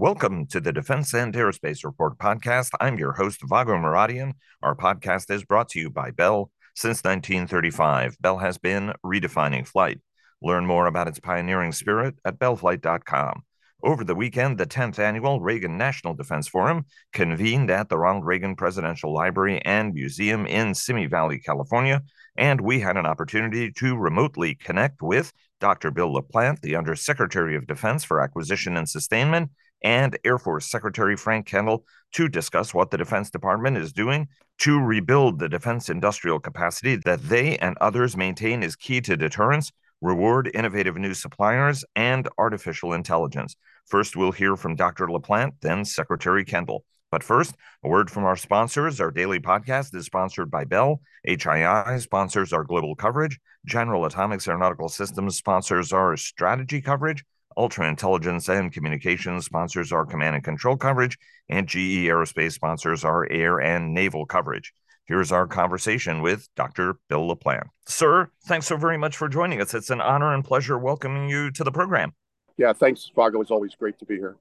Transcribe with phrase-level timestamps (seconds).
[0.00, 2.70] Welcome to the Defense and Aerospace Report podcast.
[2.80, 4.32] I'm your host, Vago Muradian.
[4.62, 6.50] Our podcast is brought to you by Bell.
[6.74, 10.00] Since 1935, Bell has been redefining flight.
[10.40, 13.42] Learn more about its pioneering spirit at bellflight.com.
[13.82, 18.56] Over the weekend, the 10th annual Reagan National Defense Forum convened at the Ronald Reagan
[18.56, 22.00] Presidential Library and Museum in Simi Valley, California,
[22.38, 25.30] and we had an opportunity to remotely connect with
[25.60, 25.90] Dr.
[25.90, 29.50] Bill LaPlante, the Undersecretary of Defense for Acquisition and Sustainment,
[29.82, 34.78] and Air Force Secretary Frank Kendall to discuss what the Defense Department is doing to
[34.78, 39.72] rebuild the defense industrial capacity that they and others maintain is key to deterrence,
[40.02, 43.56] reward innovative new suppliers, and artificial intelligence.
[43.86, 45.06] First, we'll hear from Dr.
[45.06, 46.84] LaPlante, then Secretary Kendall.
[47.10, 49.00] But first, a word from our sponsors.
[49.00, 51.00] Our daily podcast is sponsored by Bell.
[51.26, 53.38] HII sponsors our global coverage.
[53.66, 57.24] General Atomics Aeronautical Systems sponsors our strategy coverage.
[57.56, 61.18] Ultra Intelligence and Communications sponsors our command and control coverage.
[61.48, 64.72] And GE Aerospace sponsors our air and naval coverage.
[65.06, 66.98] Here's our conversation with Dr.
[67.08, 67.68] Bill LaPlante.
[67.86, 69.74] Sir, thanks so very much for joining us.
[69.74, 72.12] It's an honor and pleasure welcoming you to the program.
[72.56, 73.40] Yeah, thanks, Vago.
[73.40, 74.36] It's always great to be here.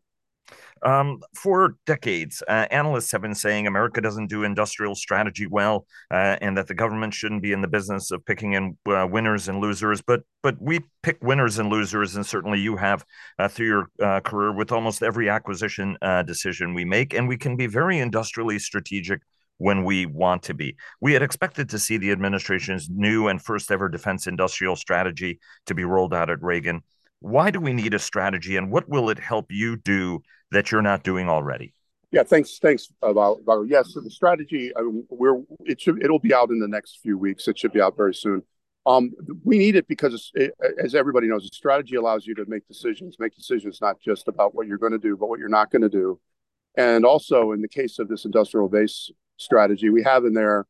[0.81, 6.37] Um, for decades, uh, analysts have been saying America doesn't do industrial strategy well, uh,
[6.41, 9.59] and that the government shouldn't be in the business of picking in uh, winners and
[9.59, 10.01] losers.
[10.01, 13.03] But but we pick winners and losers, and certainly you have
[13.37, 17.37] uh, through your uh, career with almost every acquisition uh, decision we make, and we
[17.37, 19.21] can be very industrially strategic
[19.57, 20.77] when we want to be.
[21.01, 25.75] We had expected to see the administration's new and first ever defense industrial strategy to
[25.75, 26.81] be rolled out at Reagan.
[27.19, 30.81] Why do we need a strategy, and what will it help you do that you're
[30.81, 31.73] not doing already?
[32.11, 33.35] Yeah, thanks, thanks, uh,
[33.67, 36.99] Yes, so the strategy I mean, we're it should it'll be out in the next
[37.03, 37.47] few weeks.
[37.47, 38.41] It should be out very soon.
[38.85, 39.11] Um,
[39.43, 43.17] we need it because, it, as everybody knows, a strategy allows you to make decisions.
[43.19, 45.83] Make decisions not just about what you're going to do, but what you're not going
[45.83, 46.19] to do.
[46.75, 50.65] And also, in the case of this industrial base strategy, we have in there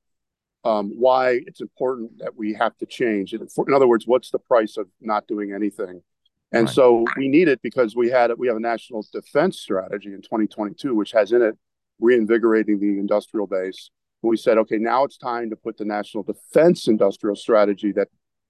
[0.66, 3.34] um, why it's important that we have to change.
[3.34, 6.02] In other words, what's the price of not doing anything?
[6.52, 6.74] And right.
[6.74, 10.96] so we need it because we had we have a national defense strategy in 2022,
[10.96, 11.56] which has in it
[12.00, 13.92] reinvigorating the industrial base.
[14.24, 18.08] And we said, okay, now it's time to put the national defense industrial strategy that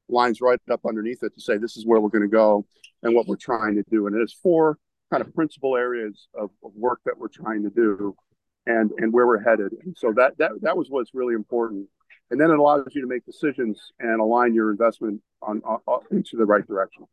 [0.08, 2.66] lines right up underneath it to say this is where we're going to go
[3.04, 4.08] and what we're trying to do.
[4.08, 4.78] And it is four
[5.12, 8.16] kind of principal areas of, of work that we're trying to do
[8.66, 9.74] and and where we're headed.
[9.84, 11.88] And so that that that was what's really important.
[12.32, 16.38] And then it allows you to make decisions and align your investment on, on into
[16.38, 17.06] the right direction.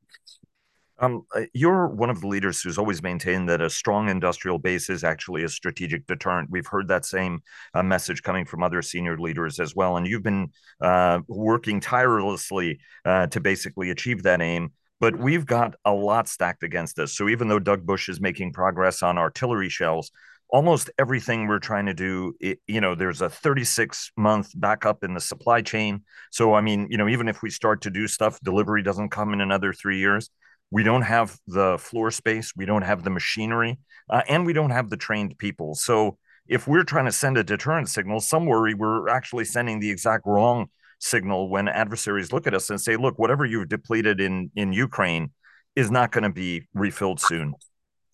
[0.99, 4.89] Um, uh, you're one of the leaders who's always maintained that a strong industrial base
[4.89, 6.51] is actually a strategic deterrent.
[6.51, 7.41] We've heard that same
[7.75, 12.81] uh, message coming from other senior leaders as well, and you've been uh, working tirelessly
[13.05, 14.73] uh, to basically achieve that aim.
[14.99, 17.13] But we've got a lot stacked against us.
[17.13, 20.11] So even though Doug Bush is making progress on artillery shells,
[20.49, 25.13] almost everything we're trying to do it, you know there's a 36 month backup in
[25.13, 28.39] the supply chain so i mean you know even if we start to do stuff
[28.45, 30.31] delivery doesn't come in another three years
[30.77, 33.79] we don't have the floor space, we don't have the machinery,
[34.11, 35.75] uh, and we don't have the trained people.
[35.75, 39.91] So if we're trying to send a deterrent signal, some worry we're actually sending the
[39.91, 40.67] exact wrong
[40.99, 45.31] signal when adversaries look at us and say, look, whatever you've depleted in in Ukraine
[45.75, 47.55] is not going to be refilled soon.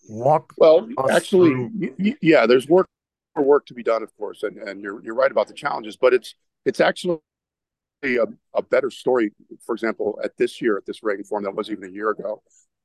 [0.09, 2.15] Walk well, actually, through...
[2.23, 2.87] yeah, there's work
[3.35, 6.15] work to be done, of course, and, and you're you're right about the challenges, but
[6.15, 7.19] it's it's actually
[8.03, 9.33] a, a better story,
[9.65, 12.43] for example, at this year at this Reagan Forum that was even a year ago.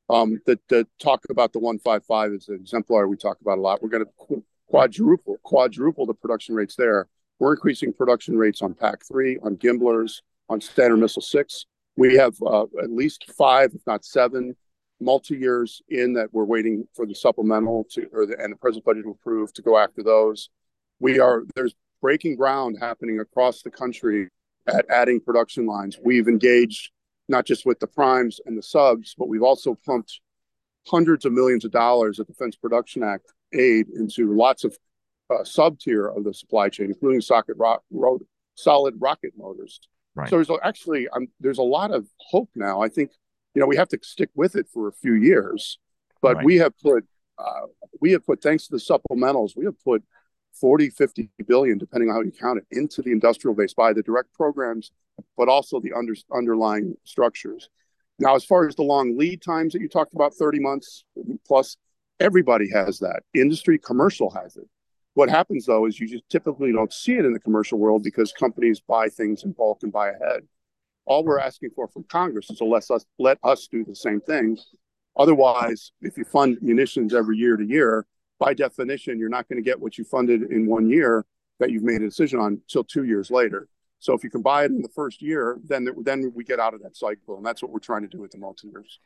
[0.09, 3.81] Um, the, the talk about the 155 is an exemplar we talk about a lot.
[3.81, 7.07] We're going to quadruple quadruple the production rates there.
[7.39, 11.65] We're increasing production rates on PAC-3, on GMLRS, on Standard Missile 6.
[11.95, 14.55] We have uh, at least five, if not seven,
[14.99, 19.03] multi-years in that we're waiting for the supplemental to, or the, and the present budget
[19.03, 20.49] to approve to go after those.
[20.99, 24.29] We are, there's breaking ground happening across the country
[24.67, 25.97] at adding production lines.
[26.03, 26.91] We've engaged
[27.27, 30.19] not just with the primes and the subs, but we've also pumped
[30.87, 34.77] hundreds of millions of dollars of Defense Production Act aid into lots of
[35.29, 38.21] uh, sub tier of the supply chain, including socket rock, road,
[38.55, 39.79] solid rocket motors.
[40.15, 40.29] Right.
[40.29, 42.81] So there's actually um, there's a lot of hope now.
[42.81, 43.11] I think
[43.53, 45.77] you know we have to stick with it for a few years,
[46.21, 46.45] but right.
[46.45, 47.05] we have put
[47.37, 47.67] uh,
[48.01, 50.03] we have put thanks to the supplementals we have put
[50.53, 54.01] 40, 50 billion, depending on how you count it, into the industrial base by the
[54.01, 54.91] direct programs,
[55.35, 57.69] but also the under, underlying structures.
[58.19, 61.05] Now, as far as the long lead times that you talked about, 30 months
[61.45, 61.77] plus,
[62.19, 63.21] everybody has that.
[63.33, 64.67] Industry, commercial has it.
[65.13, 68.31] What happens though is you just typically don't see it in the commercial world because
[68.31, 70.43] companies buy things in bulk and buy ahead.
[71.05, 74.21] All we're asking for from Congress is to let us let us do the same
[74.21, 74.59] thing.
[75.15, 78.05] Otherwise, if you fund munitions every year to year,
[78.39, 81.25] by definition, you're not going to get what you funded in one year
[81.59, 83.67] that you've made a decision on until two years later.
[83.99, 86.73] So if you can buy it in the first year, then then we get out
[86.73, 88.99] of that cycle, and that's what we're trying to do with the multi-years.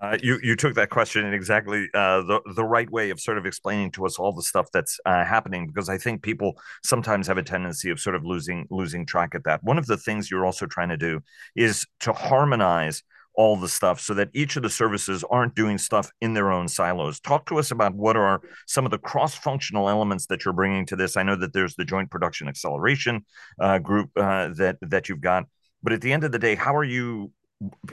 [0.00, 3.38] Uh, you you took that question in exactly uh, the the right way of sort
[3.38, 7.26] of explaining to us all the stuff that's uh, happening because I think people sometimes
[7.28, 9.64] have a tendency of sort of losing losing track at that.
[9.64, 11.20] One of the things you're also trying to do
[11.54, 13.02] is to harmonize
[13.36, 16.68] all the stuff so that each of the services aren't doing stuff in their own
[16.68, 17.20] silos.
[17.20, 20.86] Talk to us about what are some of the cross functional elements that you're bringing
[20.86, 21.16] to this.
[21.16, 23.24] I know that there's the Joint Production Acceleration
[23.60, 25.44] uh, group uh, that that you've got,
[25.82, 27.32] but at the end of the day, how are you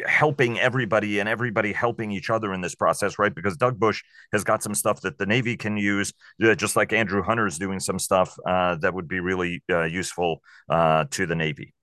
[0.06, 3.34] helping everybody and everybody helping each other in this process, right?
[3.34, 4.04] Because Doug Bush
[4.34, 6.14] has got some stuff that the Navy can use,
[6.44, 9.84] uh, just like Andrew Hunter is doing some stuff uh, that would be really uh,
[9.84, 11.74] useful uh, to the Navy.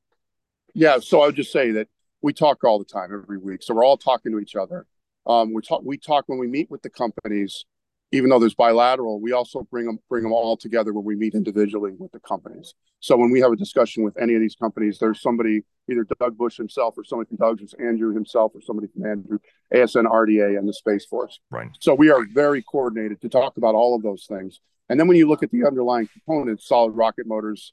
[0.75, 1.89] Yeah, so I would just say that
[2.23, 4.87] we talk all the time every week, so we're all talking to each other.
[5.27, 7.65] Um, we talk we talk when we meet with the companies
[8.13, 11.35] even though there's bilateral, we also bring them bring them all together when we meet
[11.35, 12.75] individually with the companies.
[12.99, 16.37] So when we have a discussion with any of these companies, there's somebody, either Doug
[16.37, 19.39] Bush himself or somebody from Doug's, Andrew himself or somebody from Andrew,
[19.73, 21.39] ASN, RDA, and the Space Force.
[21.51, 21.69] Right.
[21.79, 24.61] So we are very coordinated to talk about all of those things.
[24.89, 27.73] And then when you look at the underlying components, solid rocket motors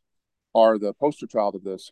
[0.53, 1.91] are the poster child of this.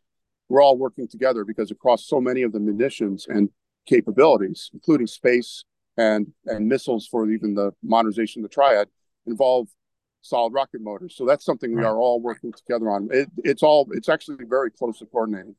[0.49, 3.49] We're all working together because across so many of the munitions and
[3.85, 5.63] capabilities, including space,
[5.97, 8.87] and and missiles for even the modernization of the triad
[9.25, 9.67] involve
[10.21, 11.15] solid rocket motors.
[11.15, 13.09] So that's something we are all working together on.
[13.11, 15.55] It, it's all it's actually very closely coordinated.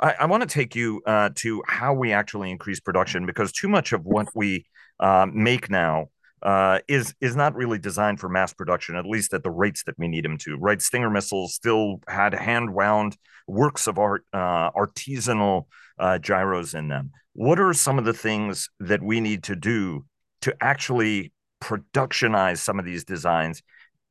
[0.00, 3.68] I, I want to take you uh, to how we actually increase production because too
[3.68, 4.66] much of what we
[5.00, 6.08] uh, make now
[6.42, 9.98] uh, is is not really designed for mass production, at least at the rates that
[9.98, 10.56] we need them to.
[10.56, 13.16] Right, Stinger missiles still had hand wound
[13.46, 15.66] works of art, uh, artisanal
[15.98, 17.12] uh, gyros in them.
[17.34, 20.04] What are some of the things that we need to do
[20.42, 21.32] to actually
[21.62, 23.62] productionize some of these designs?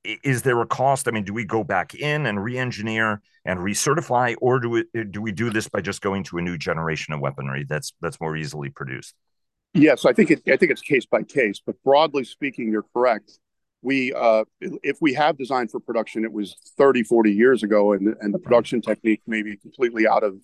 [0.03, 1.07] Is there a cost?
[1.07, 5.21] I mean, do we go back in and re-engineer and recertify, or do we do
[5.21, 8.35] we do this by just going to a new generation of weaponry that's that's more
[8.35, 9.15] easily produced?
[9.73, 13.39] Yes, I think it, I think it's case by case, but broadly speaking, you're correct.
[13.81, 18.15] We, uh, if we have designed for production, it was 30, 40 years ago, and
[18.21, 20.35] and the production technique may be completely out of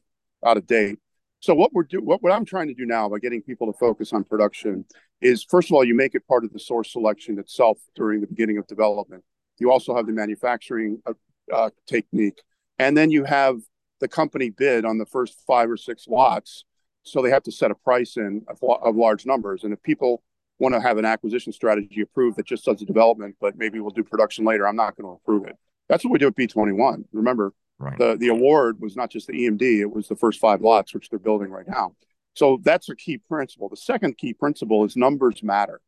[0.45, 0.97] out of date.
[1.41, 3.77] So what we're do what, what I'm trying to do now by getting people to
[3.77, 4.85] focus on production
[5.21, 8.27] is first of all, you make it part of the source selection itself during the
[8.27, 9.23] beginning of development.
[9.59, 11.13] You also have the manufacturing uh,
[11.53, 12.41] uh technique,
[12.79, 13.57] and then you have
[13.99, 16.65] the company bid on the first five or six lots
[17.11, 19.63] so they have to set a price in of, of large numbers.
[19.63, 20.23] And if people
[20.59, 23.91] want to have an acquisition strategy approved that just does the development, but maybe we'll
[23.91, 25.55] do production later, I'm not going to approve it.
[25.87, 27.05] That's what we do at B21.
[27.13, 27.97] Remember, right.
[27.97, 31.09] the, the award was not just the EMD, it was the first five lots, which
[31.09, 31.95] they're building right now.
[32.35, 33.69] So that's a key principle.
[33.69, 35.81] The second key principle is numbers matter.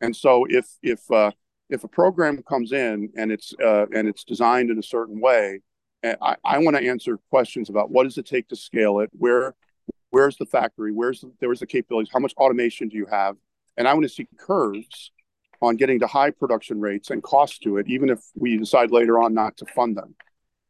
[0.00, 1.30] And so if if uh,
[1.70, 5.60] if a program comes in and it's uh, and it's designed in a certain way,
[6.04, 9.54] I, I want to answer questions about what does it take to scale it, where
[10.14, 10.92] Where's the factory?
[10.92, 12.08] Where's the, the capabilities?
[12.12, 13.34] How much automation do you have?
[13.76, 15.10] And I want to see curves
[15.60, 19.20] on getting to high production rates and cost to it, even if we decide later
[19.20, 20.14] on not to fund them.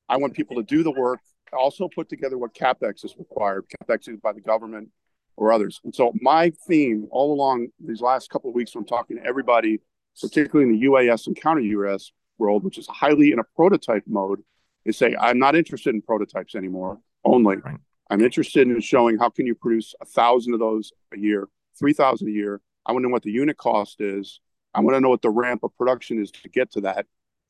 [0.08, 1.20] I want people to do the work,
[1.52, 4.88] also put together what capex is required, capex is by the government
[5.37, 5.79] or others.
[5.85, 9.26] And so my theme all along these last couple of weeks, when I'm talking to
[9.26, 9.81] everybody,
[10.23, 14.43] particularly in the UAS and counter UAS world, which is highly in a prototype mode,
[14.86, 17.56] is say I'm not interested in prototypes anymore only.
[17.56, 17.77] Right.
[18.11, 21.93] I'm interested in showing how can you produce a thousand of those a year, three
[21.93, 22.61] thousand a year.
[22.87, 24.41] I want to know what the unit cost is.
[24.75, 27.06] I want to know what the ramp of production is to get to that,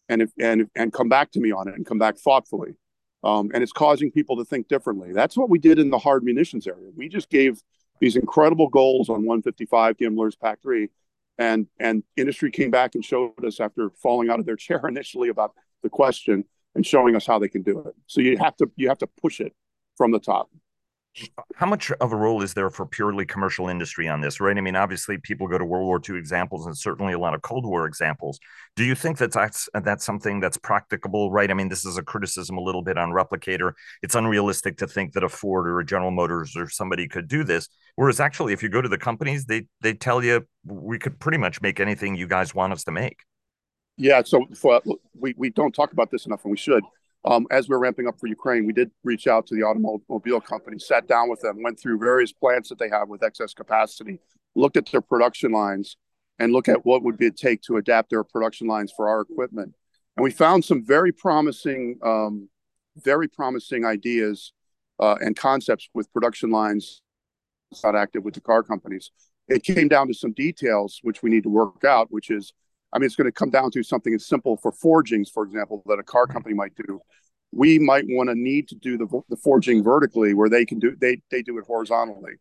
[0.09, 2.75] and if and and come back to me on it and come back thoughtfully.
[3.25, 5.13] Um, and it's causing people to think differently.
[5.13, 6.91] That's what we did in the hard munitions area.
[6.95, 7.63] We just gave
[7.99, 10.89] these incredible goals on 155 GMLRS PAC-3,
[11.39, 15.31] and and industry came back and showed us after falling out of their chair initially
[15.31, 16.45] about the question
[16.77, 17.95] and showing us how they can do it.
[18.07, 19.53] So you have to you have to push it
[19.97, 20.49] from the top.
[21.55, 24.59] How much of a role is there for purely commercial industry on this, right?
[24.59, 27.43] I mean, obviously, people go to World War II examples and certainly a lot of
[27.43, 28.41] Cold War examples.
[28.75, 31.49] Do you think that that's that's something that's practicable, right?
[31.49, 33.75] I mean, this is a criticism a little bit on Replicator.
[34.03, 37.45] It's unrealistic to think that a Ford or a General Motors or somebody could do
[37.45, 37.69] this.
[37.95, 41.39] Whereas, actually, if you go to the companies, they they tell you we could pretty
[41.39, 43.21] much make anything you guys want us to make.
[43.97, 44.83] Yeah, so for,
[45.17, 46.83] we we don't talk about this enough, and we should.
[47.25, 50.41] Um, as we are ramping up for Ukraine, we did reach out to the automobile
[50.41, 54.21] company, sat down with them, went through various plants that they have with excess capacity,
[54.55, 55.97] looked at their production lines,
[56.39, 59.75] and look at what would it take to adapt their production lines for our equipment.
[60.17, 62.49] And we found some very promising, um,
[62.97, 64.53] very promising ideas
[65.01, 67.01] uh, and concepts with production lines
[67.83, 69.11] not active with the car companies.
[69.49, 72.53] It came down to some details which we need to work out, which is
[72.95, 75.83] I mean, it's going to come down to something as simple for forgings, for example,
[75.87, 77.01] that a car company might do.
[77.53, 80.97] We might want to need to do the, the forging vertically where they can do
[80.97, 82.35] they they do it horizontally.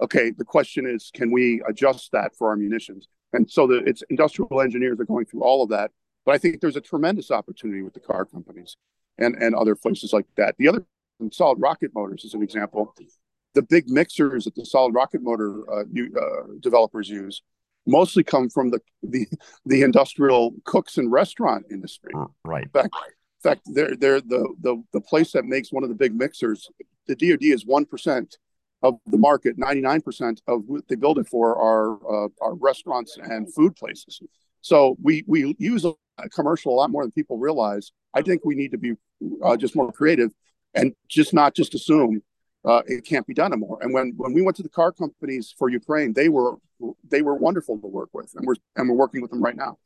[0.00, 3.06] Okay, the question is, can we adjust that for our munitions?
[3.32, 5.90] And so the, it's industrial engineers are going through all of that.
[6.24, 8.76] But I think there's a tremendous opportunity with the car companies
[9.18, 10.56] and and other places like that.
[10.58, 10.84] The other
[11.32, 12.94] solid rocket motors is an example.
[13.54, 17.42] The big mixers that the solid rocket motor uh, you, uh, developers use
[17.86, 19.26] mostly come from the, the
[19.64, 22.12] the industrial cooks and restaurant industry.
[22.44, 22.64] Right.
[22.64, 22.94] In fact,
[23.42, 26.68] in fact, they're, they're the, the the place that makes one of the big mixers.
[27.06, 28.38] The DoD is one percent
[28.82, 29.58] of the market.
[29.58, 33.76] Ninety nine percent of what they build it for are uh, are restaurants and food
[33.76, 34.20] places.
[34.60, 37.92] So we we use a commercial a lot more than people realize.
[38.14, 38.92] I think we need to be
[39.42, 40.32] uh, just more creative
[40.74, 42.22] and just not just assume
[42.64, 43.78] uh, it can't be done anymore.
[43.80, 46.56] And when when we went to the car companies for Ukraine, they were
[47.08, 49.78] they were wonderful to work with, and we're and we're working with them right now.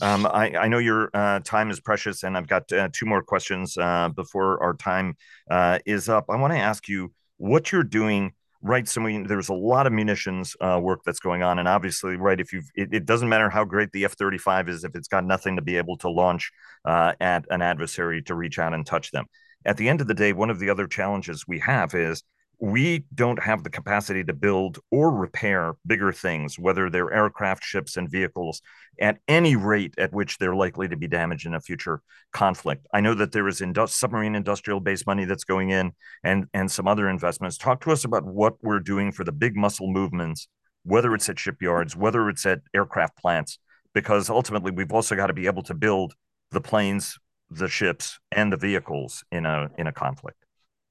[0.00, 3.22] Um, I, I, know your uh, time is precious, and I've got uh, two more
[3.22, 5.16] questions uh, before our time
[5.50, 6.26] uh, is up.
[6.30, 8.32] I want to ask you what you're doing.
[8.64, 12.14] Right, so we, there's a lot of munitions uh, work that's going on, and obviously,
[12.14, 15.24] right, if you it, it, doesn't matter how great the F-35 is if it's got
[15.24, 16.52] nothing to be able to launch
[16.84, 19.26] uh, at an adversary to reach out and touch them.
[19.64, 22.22] At the end of the day, one of the other challenges we have is
[22.62, 27.96] we don't have the capacity to build or repair bigger things, whether they're aircraft, ships,
[27.96, 28.62] and vehicles,
[29.00, 32.00] at any rate at which they're likely to be damaged in a future
[32.32, 32.86] conflict.
[32.94, 35.90] I know that there is indu- submarine industrial base money that's going in
[36.22, 37.58] and, and some other investments.
[37.58, 40.46] Talk to us about what we're doing for the big muscle movements,
[40.84, 43.58] whether it's at shipyards, whether it's at aircraft plants,
[43.92, 46.14] because ultimately we've also got to be able to build
[46.52, 47.18] the planes,
[47.50, 50.41] the ships, and the vehicles in a in a conflict.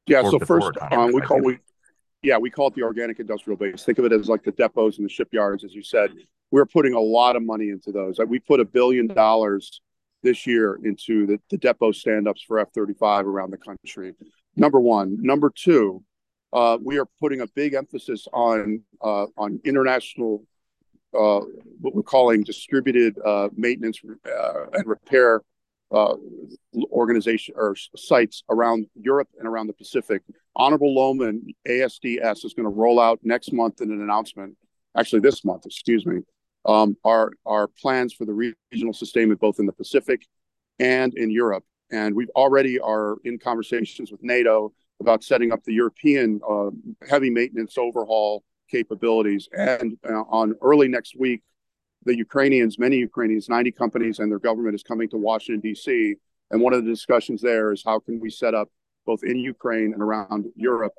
[0.07, 0.23] Yeah.
[0.29, 1.59] So first, um, we call we,
[2.21, 3.83] yeah, we call it the organic industrial base.
[3.83, 6.11] Think of it as like the depots and the shipyards, as you said.
[6.51, 8.19] We're putting a lot of money into those.
[8.27, 9.81] We put a billion dollars
[10.21, 14.13] this year into the, the depot stand-ups for F-35 around the country.
[14.55, 15.17] Number one.
[15.21, 16.03] Number two,
[16.53, 20.43] uh, we are putting a big emphasis on uh, on international,
[21.13, 21.39] uh,
[21.79, 25.41] what we're calling distributed uh, maintenance uh, and repair
[25.91, 26.15] uh,
[26.91, 30.21] organization or sites around Europe and around the Pacific.
[30.55, 34.55] Honorable Lowman ASDS is going to roll out next month in an announcement,
[34.97, 36.19] actually this month, excuse me,
[36.65, 40.25] um, our our plans for the regional sustainment both in the Pacific
[40.79, 41.63] and in Europe.
[41.91, 46.69] And we've already are in conversations with NATO about setting up the European uh,
[47.09, 49.49] heavy maintenance overhaul capabilities.
[49.51, 51.41] And uh, on early next week,
[52.03, 56.15] the Ukrainians, many Ukrainians, 90 companies and their government is coming to Washington, D.C.
[56.49, 58.69] And one of the discussions there is how can we set up
[59.05, 60.93] both in Ukraine and around Europe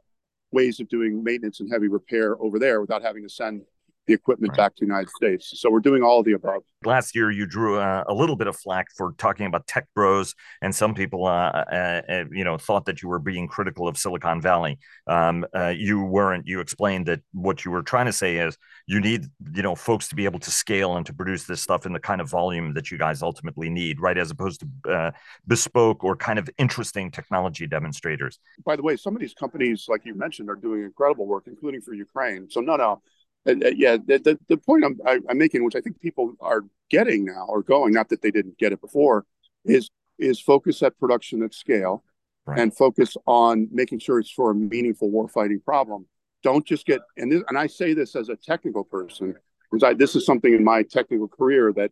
[0.53, 3.63] ways of doing maintenance and heavy repair over there without having to send
[4.07, 4.57] the equipment right.
[4.57, 5.61] back to the United States.
[5.61, 6.63] So we're doing all of the above.
[6.85, 10.35] Last year, you drew uh, a little bit of flack for talking about tech bros,
[10.61, 13.97] and some people, uh, uh, uh you know, thought that you were being critical of
[13.97, 14.79] Silicon Valley.
[15.07, 16.47] Um, uh, you weren't.
[16.49, 20.09] You explained that what you were trying to say is you need, you know, folks
[20.09, 22.75] to be able to scale and to produce this stuff in the kind of volume
[22.75, 24.19] that you guys ultimately need, right?
[24.19, 25.11] As opposed to uh,
[25.47, 28.41] bespoke or kind of interesting technology demonstrators.
[28.65, 31.81] By the way, some of these companies, like you mentioned, are doing incredible work, including
[31.81, 32.51] for Ukraine.
[32.51, 33.01] So no, no
[33.45, 35.81] and, uh, yeah, the, the, the point I'm, I, am i am making, which I
[35.81, 39.27] think people are getting now or going, not that they didn't get it before,
[39.65, 42.05] is is focus at production at scale
[42.47, 42.59] right.
[42.59, 46.07] and focus on making sure it's for a meaningful warfighting problem.
[46.43, 49.35] Don't just get and this, and I say this as a technical person
[49.71, 51.91] because I, this is something in my technical career that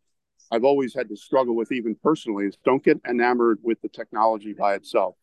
[0.51, 2.47] I've always had to struggle with, even personally.
[2.47, 5.17] Is don't get enamored with the technology by itself.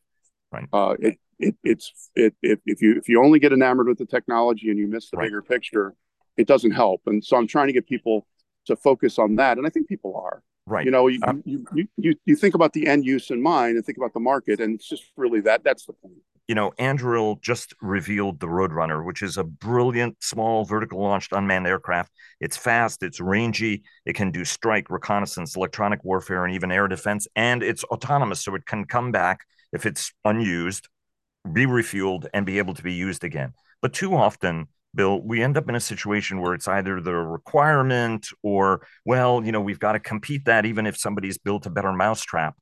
[0.52, 0.68] Right.
[0.72, 4.06] Uh, it, it it's it, it if you if you only get enamored with the
[4.06, 5.26] technology and you miss the right.
[5.26, 5.94] bigger picture,
[6.38, 7.02] it doesn't help.
[7.06, 8.26] And so I'm trying to get people
[8.66, 10.44] to focus on that, and I think people are.
[10.66, 10.84] Right.
[10.86, 13.78] You know, you, um, you, you, you, you think about the end use in mind
[13.78, 15.64] and think about the market, and it's just really that.
[15.64, 16.18] That's the point.
[16.50, 21.68] You know, Anduril just revealed the Roadrunner, which is a brilliant, small, vertical launched unmanned
[21.68, 22.12] aircraft.
[22.40, 27.28] It's fast, it's rangy, it can do strike, reconnaissance, electronic warfare, and even air defense.
[27.36, 30.88] And it's autonomous, so it can come back if it's unused,
[31.52, 33.54] be refueled, and be able to be used again.
[33.82, 38.28] But too often, Bill, we end up in a situation where it's either the requirement
[38.42, 41.94] or, well, you know, we've got to compete that even if somebody's built a better
[41.94, 42.56] mousetrap.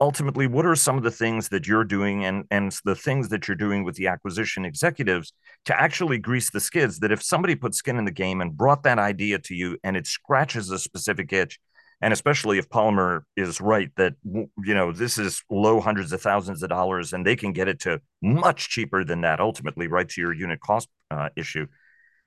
[0.00, 3.46] Ultimately, what are some of the things that you're doing and, and the things that
[3.46, 5.32] you're doing with the acquisition executives
[5.66, 8.82] to actually grease the skids that if somebody put skin in the game and brought
[8.82, 11.60] that idea to you and it scratches a specific itch,
[12.02, 16.62] and especially if Palmer is right that you know this is low hundreds of thousands
[16.62, 20.20] of dollars and they can get it to much cheaper than that ultimately right to
[20.20, 21.66] your unit cost uh, issue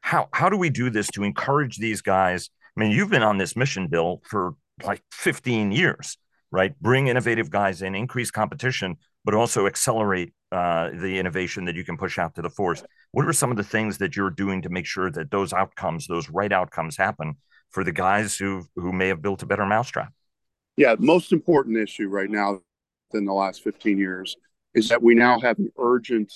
[0.02, 3.38] how how do we do this to encourage these guys i mean you've been on
[3.38, 6.18] this mission bill for like 15 years,
[6.52, 6.78] right?
[6.82, 11.98] Bring innovative guys in, increase competition, but also accelerate uh, the innovation that you can
[11.98, 12.84] push out to the force.
[13.12, 16.08] What are some of the things that you're doing to make sure that those outcomes,
[16.08, 17.38] those right outcomes, happen
[17.70, 20.14] for the guys who who may have built a better mousetrap?
[20.78, 22.62] Yeah, most important issue right now
[23.14, 24.36] in the last 15 years
[24.74, 26.34] is that we now have an urgent,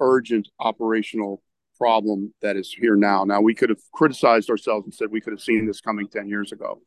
[0.00, 1.42] urgent operational
[1.76, 3.24] problem that is here now.
[3.24, 6.28] Now we could have criticized ourselves and said we could have seen this coming 10
[6.28, 6.80] years ago.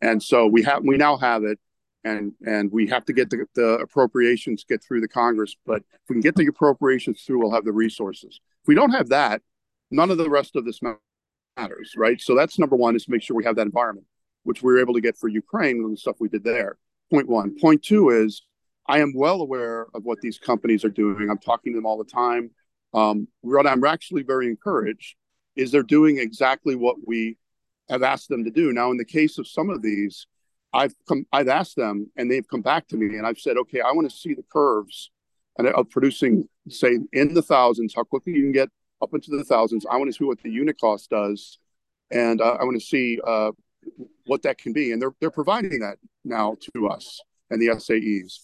[0.00, 1.58] And so we have we now have it
[2.04, 5.56] and and we have to get the, the appropriations get through the Congress.
[5.66, 8.40] But if we can get the appropriations through, we'll have the resources.
[8.62, 9.42] If we don't have that,
[9.90, 10.80] none of the rest of this
[11.58, 12.20] matters, right?
[12.20, 14.06] So that's number one is to make sure we have that environment,
[14.44, 16.78] which we were able to get for Ukraine and the stuff we did there.
[17.10, 17.58] Point one.
[17.58, 18.42] Point two is
[18.86, 21.28] I am well aware of what these companies are doing.
[21.30, 22.50] I'm talking to them all the time.
[22.94, 25.16] Um, what I'm actually very encouraged
[25.56, 27.36] is they're doing exactly what we
[27.90, 28.72] have asked them to do.
[28.72, 30.26] Now, in the case of some of these,
[30.72, 33.80] I've come, I've asked them, and they've come back to me, and I've said, okay,
[33.80, 35.10] I want to see the curves
[35.56, 38.68] and of producing, say, in the thousands, how quickly you can get
[39.02, 39.86] up into the thousands.
[39.90, 41.58] I want to see what the unit cost does,
[42.10, 43.52] and uh, I want to see uh,
[44.26, 44.92] what that can be.
[44.92, 48.40] And they're they're providing that now to us and the SAEs.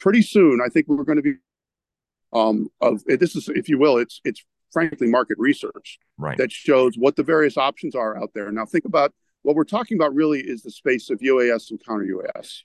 [0.00, 1.34] Pretty soon, I think we're going to be
[2.32, 6.36] um, of this is, if you will, it's it's frankly market research right.
[6.36, 8.50] that shows what the various options are out there.
[8.52, 9.12] Now, think about
[9.42, 10.14] what we're talking about.
[10.14, 12.62] Really, is the space of UAS and counter UAS.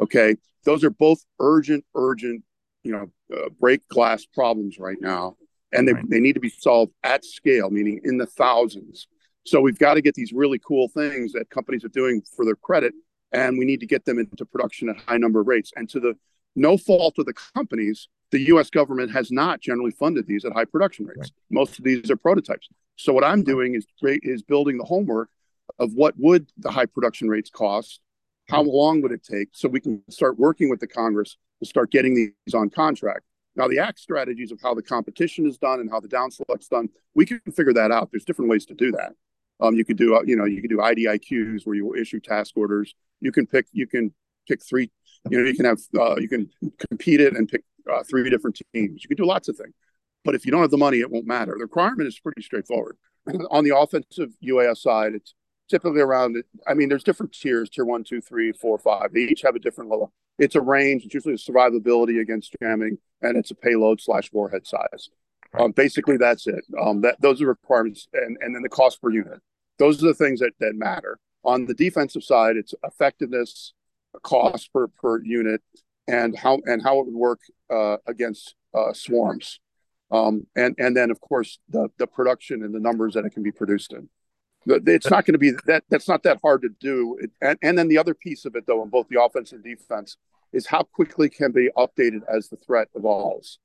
[0.00, 2.42] Okay, those are both urgent, urgent,
[2.82, 5.36] you know, uh, break glass problems right now,
[5.74, 6.08] and they right.
[6.08, 9.08] they need to be solved at scale, meaning in the thousands.
[9.46, 12.56] So we've got to get these really cool things that companies are doing for their
[12.56, 12.94] credit,
[13.32, 15.72] and we need to get them into production at high number of rates.
[15.76, 16.14] And to the
[16.56, 18.70] no fault of the companies, the U.S.
[18.70, 21.18] government has not generally funded these at high production rates.
[21.18, 21.32] Right.
[21.50, 22.68] Most of these are prototypes.
[22.96, 25.28] So what I'm doing is is building the homework
[25.78, 28.00] of what would the high production rates cost,
[28.48, 31.90] how long would it take, so we can start working with the Congress to start
[31.90, 33.24] getting these on contract.
[33.56, 36.68] Now, the act strategies of how the competition is done and how the down select's
[36.68, 38.10] done, we can figure that out.
[38.10, 39.12] There's different ways to do that.
[39.60, 42.18] Um, you could do, uh, you know, you could do IDIQs where you will issue
[42.20, 42.94] task orders.
[43.20, 44.12] You can pick, you can
[44.48, 44.90] pick three,
[45.30, 46.50] you know, you can have, uh, you can
[46.88, 49.04] compete it and pick uh, three different teams.
[49.04, 49.74] You can do lots of things.
[50.24, 51.52] But if you don't have the money, it won't matter.
[51.56, 52.96] The requirement is pretty straightforward.
[53.50, 55.34] On the offensive UAS side, it's
[55.68, 59.12] typically around, I mean, there's different tiers tier one, two, three, four, five.
[59.12, 60.12] They each have a different level.
[60.38, 61.04] It's a range.
[61.04, 65.10] It's usually a survivability against jamming, and it's a payload slash warhead size.
[65.58, 66.64] Um, basically, that's it.
[66.80, 69.40] Um, that those are requirements, and and then the cost per unit.
[69.78, 71.18] Those are the things that that matter.
[71.44, 73.72] On the defensive side, it's effectiveness,
[74.22, 75.62] cost per per unit,
[76.08, 79.60] and how and how it would work uh, against uh, swarms,
[80.10, 83.42] um, and and then of course the the production and the numbers that it can
[83.42, 84.08] be produced in.
[84.66, 85.84] It's not going to be that.
[85.90, 87.18] That's not that hard to do.
[87.40, 90.16] And and then the other piece of it, though, in both the offense and defense,
[90.52, 93.58] is how quickly can be updated as the threat evolves,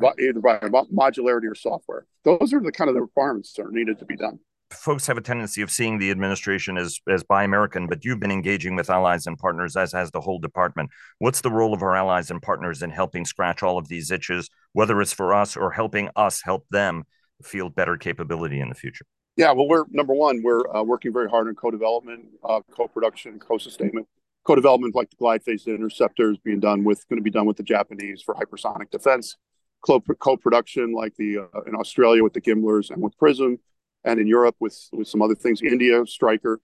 [0.00, 0.14] right.
[0.18, 2.06] either by modularity or software.
[2.24, 4.40] Those are the kind of the requirements that are needed to be done
[4.72, 8.30] folks have a tendency of seeing the administration as as buy American, but you've been
[8.30, 10.90] engaging with allies and partners, as has the whole department.
[11.18, 14.48] What's the role of our allies and partners in helping scratch all of these itches,
[14.72, 17.04] whether it's for us or helping us help them
[17.42, 19.06] field better capability in the future?
[19.40, 20.42] Yeah, well, we're number one.
[20.42, 24.06] We're uh, working very hard on co-development, uh, co-production, co-sustainment.
[24.44, 27.56] Co-development, like the glide phase interceptor, is being done with going to be done with
[27.56, 29.38] the Japanese for hypersonic defense.
[29.86, 33.58] Co-production, like the uh, in Australia with the GMLRS and with PrSM
[34.04, 36.60] and in Europe with with some other things, India, Stryker,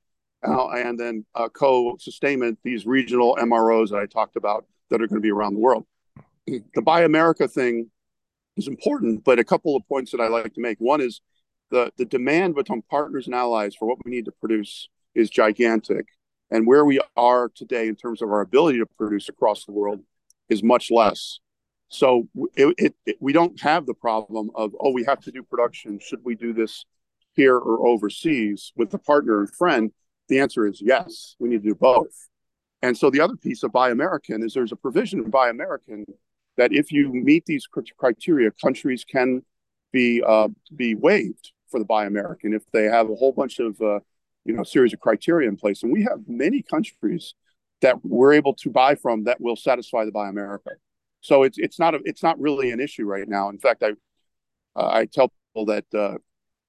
[0.47, 5.23] uh, and then uh, co-sustainment, these regional MROs that I talked about that are going
[5.23, 5.87] to be around the world.
[6.47, 7.91] The Buy America thing
[8.59, 10.77] is important, but a couple of points that I like to make.
[10.79, 11.23] One is
[11.71, 16.07] the the demand between partners and allies for what we need to produce is gigantic,
[16.51, 20.01] and where we are today in terms of our ability to produce across the world
[20.49, 21.41] is much less.
[21.89, 25.43] So it, it, it, we don't have the problem of oh we have to do
[25.43, 25.99] production.
[26.01, 26.85] Should we do this
[27.35, 29.93] here or overseas with a partner and friend?
[30.29, 32.29] The answer is yes, we need to do both.
[32.83, 36.05] And so the other piece of Buy American is there's a provision in Buy American
[36.57, 37.67] that if you meet these
[37.99, 39.43] criteria, countries can
[39.93, 43.81] be uh, be waived for the Buy American if they have a whole bunch of
[43.81, 44.01] uh,
[44.45, 45.83] you know series of criteria in place.
[45.83, 47.35] And we have many countries
[47.83, 50.71] that we're able to buy from that will satisfy the Buy America.
[51.21, 53.49] So it's it's not a, it's not really an issue right now.
[53.49, 53.91] In fact, I
[54.77, 56.19] uh, I tell people that uh,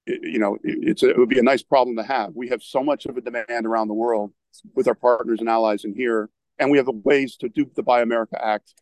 [0.07, 2.31] you know, it's a, it would be a nice problem to have.
[2.33, 4.31] We have so much of a demand around the world
[4.73, 7.83] with our partners and allies in here, and we have the ways to do the
[7.83, 8.73] Buy America Act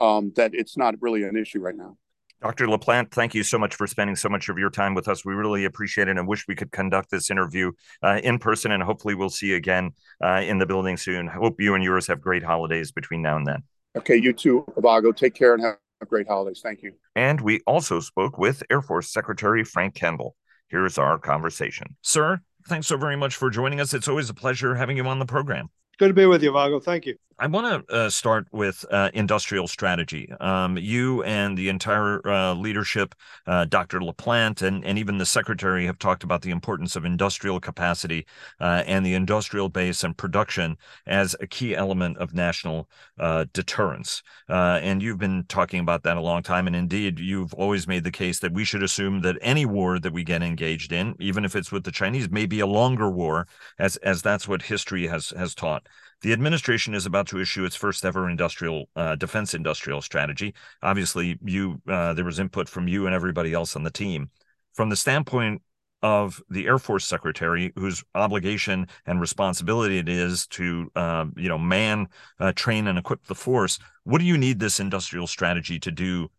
[0.00, 1.96] um, that it's not really an issue right now.
[2.42, 2.66] Dr.
[2.66, 5.24] LaPlante, thank you so much for spending so much of your time with us.
[5.24, 7.70] We really appreciate it and wish we could conduct this interview
[8.02, 11.28] uh, in person, and hopefully we'll see you again uh, in the building soon.
[11.28, 13.62] I hope you and yours have great holidays between now and then.
[13.96, 15.12] Okay, you too, Vago.
[15.12, 15.76] Take care and have
[16.08, 16.60] great holidays.
[16.60, 16.94] Thank you.
[17.14, 20.34] And we also spoke with Air Force Secretary Frank Kendall.
[20.66, 21.94] Here's our conversation.
[22.02, 23.94] Sir, thanks so very much for joining us.
[23.94, 25.68] It's always a pleasure having you on the program.
[25.96, 26.80] Good to be with you, Vago.
[26.80, 27.16] Thank you.
[27.38, 30.32] I want to uh, start with uh, industrial strategy.
[30.40, 33.14] Um, you and the entire uh, leadership,
[33.46, 34.00] uh, Dr.
[34.00, 38.26] LaPlante, and, and even the secretary have talked about the importance of industrial capacity
[38.60, 44.22] uh, and the industrial base and production as a key element of national uh, deterrence.
[44.48, 46.66] and you've been talking about that a long time.
[46.66, 50.12] And indeed, you've always made the case that we should assume that any war that
[50.12, 53.46] we get engaged in, even if it's with the Chinese, may be a longer war,
[53.78, 55.86] as as that's what history has has taught.
[56.22, 60.54] The administration is about to issue its first ever industrial uh, defense industrial strategy.
[60.80, 64.30] Obviously, you uh, there was input from you and everybody else on the team.
[64.72, 65.62] From the standpoint
[66.00, 71.58] of the Air Force Secretary, whose obligation and responsibility it is to, uh, you know,
[71.58, 72.08] man,
[72.38, 73.78] uh, train, and equip the force.
[74.04, 76.30] What do you need this industrial strategy to do,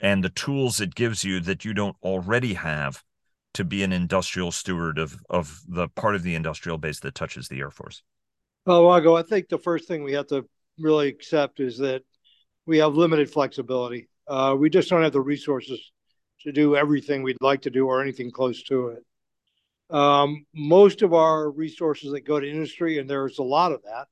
[0.00, 3.04] and the tools it gives you that you don't already have
[3.54, 7.48] to be an industrial steward of of the part of the industrial base that touches
[7.48, 8.02] the Air Force?
[8.68, 10.46] Well, Vago, I think the first thing we have to
[10.78, 12.02] really accept is that
[12.66, 14.10] we have limited flexibility.
[14.26, 15.80] Uh, we just don't have the resources
[16.42, 19.06] to do everything we'd like to do or anything close to it.
[19.88, 24.08] Um, most of our resources that go to industry, and there's a lot of that,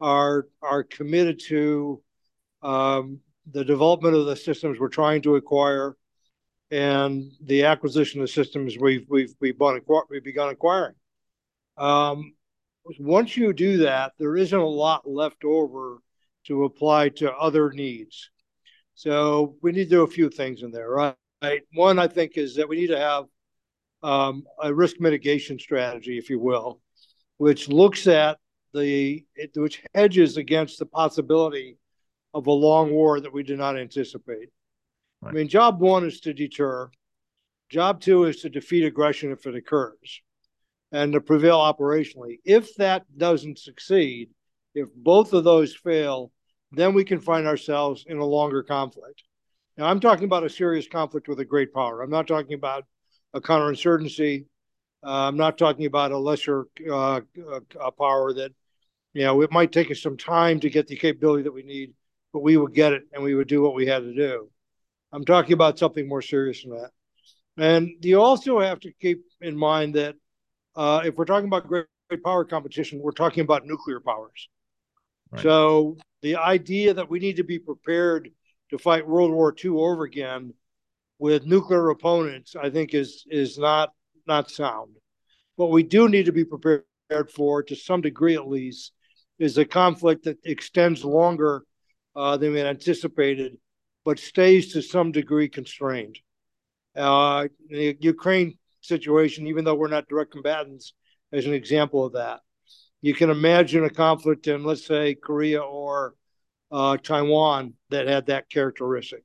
[0.00, 2.02] are are committed to
[2.62, 3.20] um,
[3.52, 5.94] the development of the systems we're trying to acquire
[6.70, 10.94] and the acquisition of systems we've we've we've, bought, we've begun acquiring.
[11.76, 12.32] Um,
[12.98, 15.98] once you do that, there isn't a lot left over
[16.46, 18.30] to apply to other needs.
[18.94, 21.14] So we need to do a few things in there, right?
[21.74, 23.24] One, I think, is that we need to have
[24.02, 26.80] um, a risk mitigation strategy, if you will,
[27.36, 28.38] which looks at
[28.72, 29.24] the
[29.56, 31.76] which hedges against the possibility
[32.34, 34.48] of a long war that we do not anticipate.
[35.20, 35.30] Right.
[35.30, 36.90] I mean, job one is to deter.
[37.68, 40.22] Job two is to defeat aggression if it occurs
[40.92, 42.38] and to prevail operationally.
[42.44, 44.30] If that doesn't succeed,
[44.74, 46.32] if both of those fail,
[46.72, 49.22] then we can find ourselves in a longer conflict.
[49.76, 52.02] Now, I'm talking about a serious conflict with a great power.
[52.02, 52.84] I'm not talking about
[53.34, 54.46] a counterinsurgency.
[55.02, 57.20] Uh, I'm not talking about a lesser uh,
[57.80, 58.52] a power that,
[59.14, 61.94] you know, it might take us some time to get the capability that we need,
[62.32, 64.50] but we would get it and we would do what we had to do.
[65.12, 66.90] I'm talking about something more serious than that.
[67.56, 70.14] And you also have to keep in mind that
[70.76, 74.48] uh, if we're talking about great, great power competition, we're talking about nuclear powers.
[75.30, 75.42] Right.
[75.42, 78.30] So the idea that we need to be prepared
[78.70, 80.54] to fight World War II over again
[81.18, 83.92] with nuclear opponents, I think is is not
[84.26, 84.96] not sound.
[85.56, 86.84] What we do need to be prepared
[87.34, 88.92] for, to some degree at least,
[89.38, 91.64] is a conflict that extends longer
[92.16, 93.58] uh, than we anticipated,
[94.04, 96.18] but stays to some degree constrained.
[96.96, 100.94] Uh, Ukraine situation, even though we're not direct combatants,
[101.32, 102.40] as an example of that.
[103.02, 106.14] You can imagine a conflict in, let's say, Korea or
[106.70, 109.24] uh, Taiwan that had that characteristic.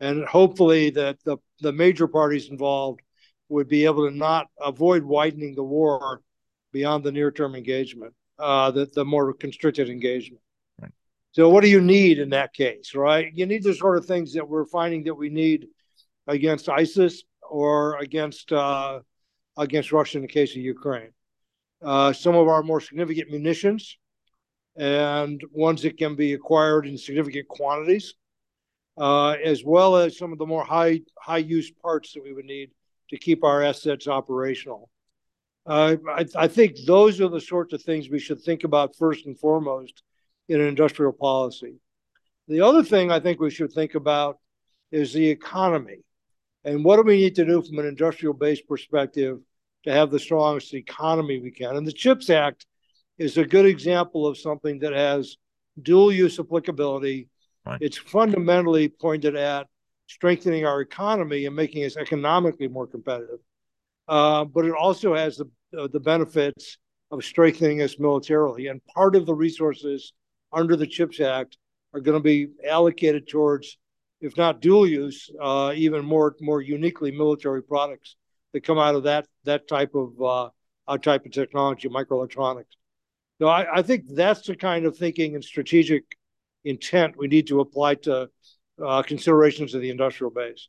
[0.00, 3.00] And hopefully that the, the major parties involved
[3.48, 6.22] would be able to not avoid widening the war
[6.72, 10.42] beyond the near-term engagement, uh, the, the more constricted engagement.
[10.80, 10.92] Right.
[11.32, 13.30] So what do you need in that case, right?
[13.34, 15.66] You need the sort of things that we're finding that we need
[16.26, 19.00] against ISIS, or against uh,
[19.56, 21.10] against Russia in the case of Ukraine.
[21.82, 23.98] Uh, some of our more significant munitions
[24.76, 28.14] and ones that can be acquired in significant quantities,
[28.98, 32.44] uh, as well as some of the more high high use parts that we would
[32.44, 32.70] need
[33.10, 34.88] to keep our assets operational.
[35.66, 39.26] Uh, I, I, think those are the sorts of things we should think about first
[39.26, 40.02] and foremost
[40.48, 41.74] in an industrial policy.
[42.48, 44.38] The other thing I think we should think about
[44.90, 45.98] is the economy.
[46.64, 49.38] And what do we need to do from an industrial based perspective
[49.84, 51.76] to have the strongest economy we can?
[51.76, 52.66] And the CHIPS Act
[53.18, 55.36] is a good example of something that has
[55.80, 57.28] dual use applicability.
[57.64, 57.78] Right.
[57.80, 59.66] It's fundamentally pointed at
[60.06, 63.38] strengthening our economy and making us economically more competitive.
[64.08, 66.78] Uh, but it also has the, uh, the benefits
[67.10, 68.66] of strengthening us militarily.
[68.66, 70.12] And part of the resources
[70.52, 71.58] under the CHIPS Act
[71.94, 73.78] are going to be allocated towards
[74.20, 78.16] if not dual use, uh, even more more uniquely military products
[78.52, 82.76] that come out of that that type of uh, type of technology, microelectronics.
[83.40, 86.04] So I, I, think that's the kind of thinking and strategic
[86.64, 88.28] intent we need to apply to
[88.84, 90.68] uh, considerations of the industrial base.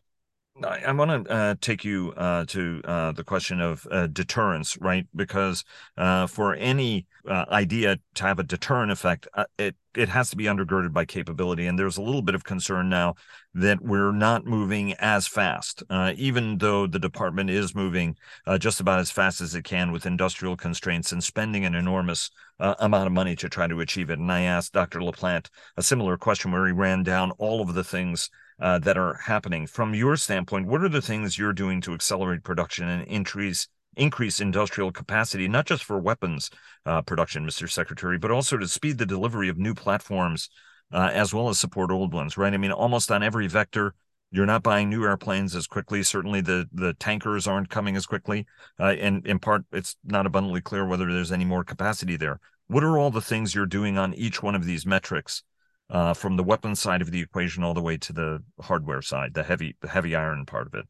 [0.63, 5.07] I, want to uh, take you uh, to uh, the question of uh, deterrence, right?
[5.15, 5.63] Because
[5.97, 10.45] uh, for any uh, idea to have a deterrent effect, it it has to be
[10.45, 11.67] undergirded by capability.
[11.67, 13.15] And there's a little bit of concern now
[13.53, 15.83] that we're not moving as fast,
[16.15, 18.15] even though the department is moving
[18.57, 23.07] just about as fast as it can with industrial constraints and spending an enormous amount
[23.07, 24.17] of money to try to achieve it.
[24.17, 25.01] And I asked Dr.
[25.01, 28.29] LaPlante a similar question where he ran down all of the things
[28.61, 29.67] uh, that are happening.
[29.67, 34.39] From your standpoint, what are the things you're doing to accelerate production and increase increase
[34.39, 36.49] industrial capacity, not just for weapons
[36.85, 37.69] uh, production, Mr.
[37.69, 40.49] Secretary, but also to speed the delivery of new platforms
[40.93, 42.53] uh, as well as support old ones, right?
[42.53, 43.93] I mean, almost on every vector,
[44.31, 46.03] you're not buying new airplanes as quickly.
[46.03, 48.45] Certainly, the the tankers aren't coming as quickly,
[48.79, 52.39] uh, and in part, it's not abundantly clear whether there's any more capacity there.
[52.67, 55.43] What are all the things you're doing on each one of these metrics
[55.91, 59.33] uh, from the weapons side of the equation all the way to the hardware side,
[59.33, 60.85] the heavy the heavy iron part of it?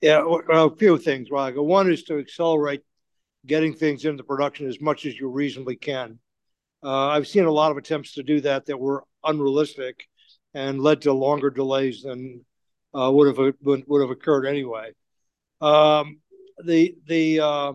[0.00, 1.62] Yeah, well, a few things, Roger.
[1.62, 2.82] One is to accelerate
[3.46, 6.18] getting things into production as much as you reasonably can.
[6.82, 10.06] Uh, I've seen a lot of attempts to do that that were unrealistic
[10.52, 12.44] and led to longer delays than
[12.92, 14.90] uh, would have would have occurred anyway.
[15.60, 16.18] Um,
[16.62, 17.72] the the uh,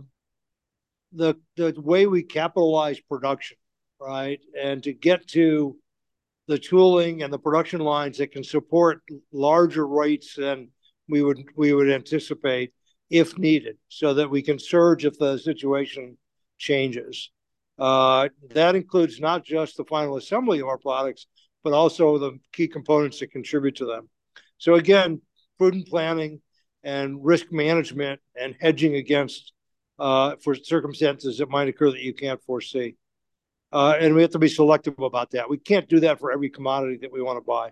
[1.13, 3.57] the the way we capitalize production,
[3.99, 5.77] right, and to get to
[6.49, 10.67] the tooling and the production lines that can support larger rates than
[11.07, 12.73] we would we would anticipate
[13.11, 16.17] if needed, so that we can surge if the situation
[16.57, 17.29] changes.
[17.77, 21.27] Uh, that includes not just the final assembly of our products,
[21.63, 24.09] but also the key components that contribute to them.
[24.57, 25.21] So again,
[25.59, 26.41] prudent planning
[26.83, 29.53] and risk management and hedging against
[29.99, 32.95] uh, for circumstances that might occur that you can't foresee.
[33.71, 35.49] Uh, and we have to be selective about that.
[35.49, 37.71] We can't do that for every commodity that we want to buy.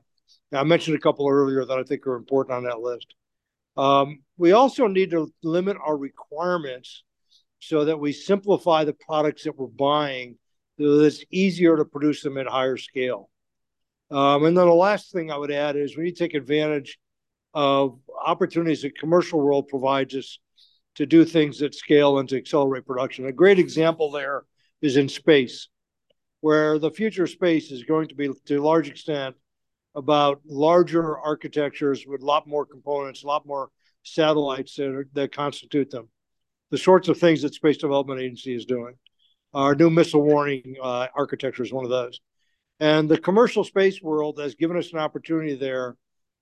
[0.51, 3.15] Now, I mentioned a couple earlier that I think are important on that list.
[3.75, 7.03] Um, we also need to limit our requirements
[7.60, 10.38] so that we simplify the products that we're buying
[10.79, 13.29] so that it's easier to produce them at higher scale.
[14.12, 16.97] Um, and then the last thing I would add is we need to take advantage
[17.53, 20.39] of opportunities that commercial world provides us
[20.95, 23.25] to do things at scale and to accelerate production.
[23.25, 24.43] A great example there
[24.81, 25.67] is in space
[26.41, 29.36] where the future space is going to be to a large extent
[29.95, 33.69] about larger architectures with a lot more components, a lot more
[34.04, 36.08] satellites that, are, that constitute them.
[36.69, 38.95] The sorts of things that Space Development Agency is doing.
[39.54, 42.19] Our new missile warning uh, architecture is one of those.
[42.80, 45.95] And the commercial space world has given us an opportunity there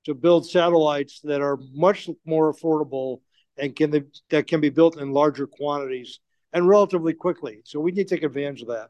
[0.06, 3.22] to build satellites that are much more affordable
[3.58, 6.20] and can that can be built in larger quantities
[6.52, 7.62] and relatively quickly.
[7.64, 8.90] So we need to take advantage of that.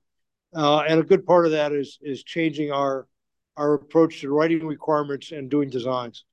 [0.54, 3.08] Uh, and a good part of that is is changing our
[3.58, 6.26] our approach to writing requirements and doing designs.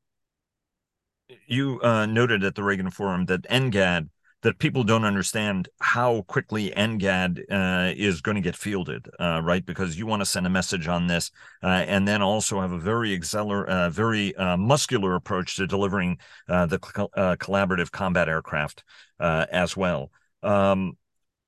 [1.47, 4.09] You uh, noted at the Reagan Forum that NGAD
[4.43, 9.65] that people don't understand how quickly NGAD uh, is going to get fielded, uh, right?
[9.65, 11.31] Because you want to send a message on this,
[11.63, 16.19] uh, and then also have a very acceler- uh, very uh, muscular approach to delivering
[16.49, 18.85] uh, the collaborative combat aircraft
[19.21, 20.11] as well.
[20.43, 20.97] Um,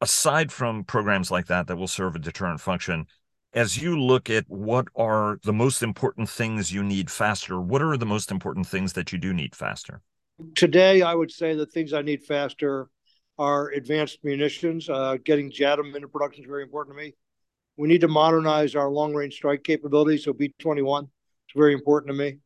[0.00, 3.07] aside from programs like that that will serve a deterrent function,
[3.52, 7.96] as you look at what are the most important things you need faster, what are
[7.96, 10.02] the most important things that you do need faster?
[10.57, 12.88] Today, I would say the things I need faster
[13.38, 14.88] are advanced munitions.
[14.88, 17.14] Uh, getting JATM into production is very important to me.
[17.76, 20.18] We need to modernize our long range strike capability.
[20.18, 21.11] So B 21 is
[21.57, 22.38] very important to me.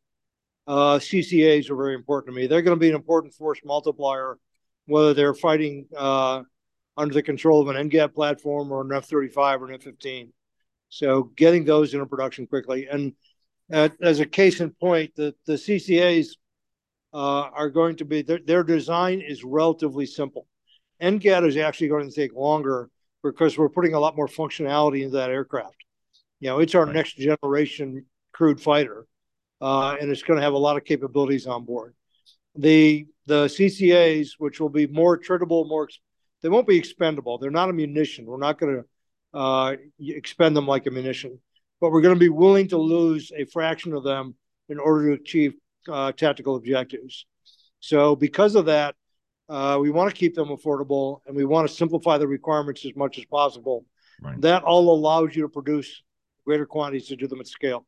[0.67, 2.47] Uh, CCAs are very important to me.
[2.47, 4.37] They're going to be an important force multiplier,
[4.85, 6.43] whether they're fighting uh,
[6.99, 10.29] under the control of an NGAD platform or an F-35 or an F-15.
[10.89, 12.87] So getting those into production quickly.
[12.87, 13.13] And
[13.71, 16.31] uh, as a case in point, the, the CCAs
[17.13, 20.45] uh, are going to be, their, their design is relatively simple.
[21.01, 22.89] NGAD is actually going to take longer
[23.23, 25.77] because we're putting a lot more functionality into that aircraft.
[26.41, 26.95] You know, it's our right.
[26.95, 29.05] next generation crewed fighter,
[29.61, 31.95] uh, and it's going to have a lot of capabilities on board.
[32.55, 35.87] The the CCAs, which will be more attritable, more
[36.41, 37.37] they won't be expendable.
[37.37, 38.25] They're not a munition.
[38.25, 41.39] We're not going to uh, expend them like a munition,
[41.81, 44.35] but we're going to be willing to lose a fraction of them
[44.69, 45.53] in order to achieve
[45.87, 47.25] uh, tactical objectives.
[47.79, 48.95] So, because of that,
[49.47, 52.95] uh, we want to keep them affordable and we want to simplify the requirements as
[52.95, 53.85] much as possible.
[54.21, 54.39] Right.
[54.41, 56.03] That all allows you to produce
[56.45, 57.85] greater quantities to do them at scale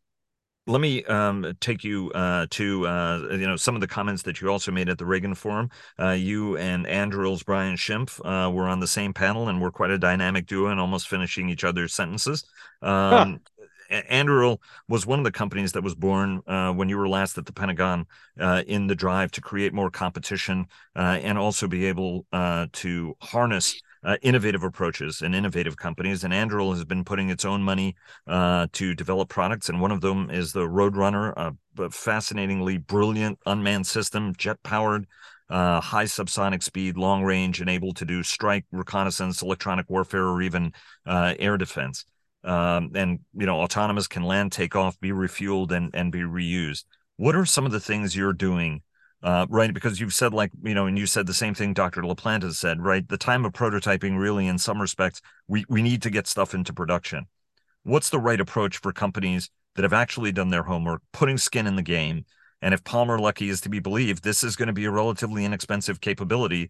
[0.68, 4.42] let me um, take you uh, to uh, you know some of the comments that
[4.42, 5.70] you also made at the Reagan Forum.
[6.00, 9.92] Uh, you and Anduril's Brian Schimpf uh, were on the same panel, and we're quite
[9.92, 12.46] a dynamic duo, and almost finishing each other's sentences.
[12.82, 13.42] Um,
[13.92, 17.46] Anduril was one of the companies that was born uh, when you were last at
[17.46, 18.06] the Pentagon
[18.40, 23.16] uh, in the drive to create more competition uh, and also be able uh, to
[23.20, 26.24] harness uh, innovative approaches and innovative companies.
[26.24, 27.96] And Anduril has been putting its own money
[28.28, 29.70] uh, to develop products.
[29.70, 35.08] And one of them is the Roadrunner, a, fascinatingly brilliant unmanned system, jet powered.
[35.50, 40.42] Uh, high subsonic speed, long range, and able to do strike, reconnaissance, electronic warfare, or
[40.42, 40.72] even
[41.06, 42.06] uh, air defense.
[42.46, 46.86] Um, and you know, autonomous can land, take off, be refueled, and and be reused.
[47.18, 48.82] What are some of the things you're doing
[49.24, 49.74] uh, right?
[49.74, 52.02] Because you've said like you know, and you said the same thing Dr.
[52.02, 53.08] LaPlante said, right?
[53.08, 56.74] The time of prototyping, really, in some respects, we we need to get stuff into
[56.74, 57.28] production.
[57.84, 61.76] What's the right approach for companies that have actually done their homework, putting skin in
[61.76, 62.26] the game?
[62.62, 65.46] And if Palmer Luckey is to be believed, this is going to be a relatively
[65.46, 66.70] inexpensive capability.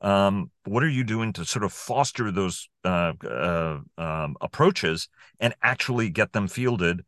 [0.00, 5.08] Um, what are you doing to sort of foster those uh, uh, um, approaches
[5.40, 7.04] and actually get them fielded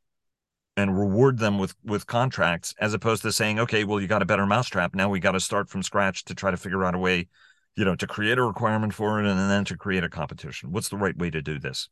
[0.77, 4.27] and reward them with with contracts as opposed to saying okay well you got a
[4.27, 4.95] better mousetrap.
[4.95, 7.29] Now we got to start from scratch to try to figure out a way
[7.77, 10.73] you know to create a requirement for it and then to create a competition.
[10.73, 11.89] What's the right way to do this?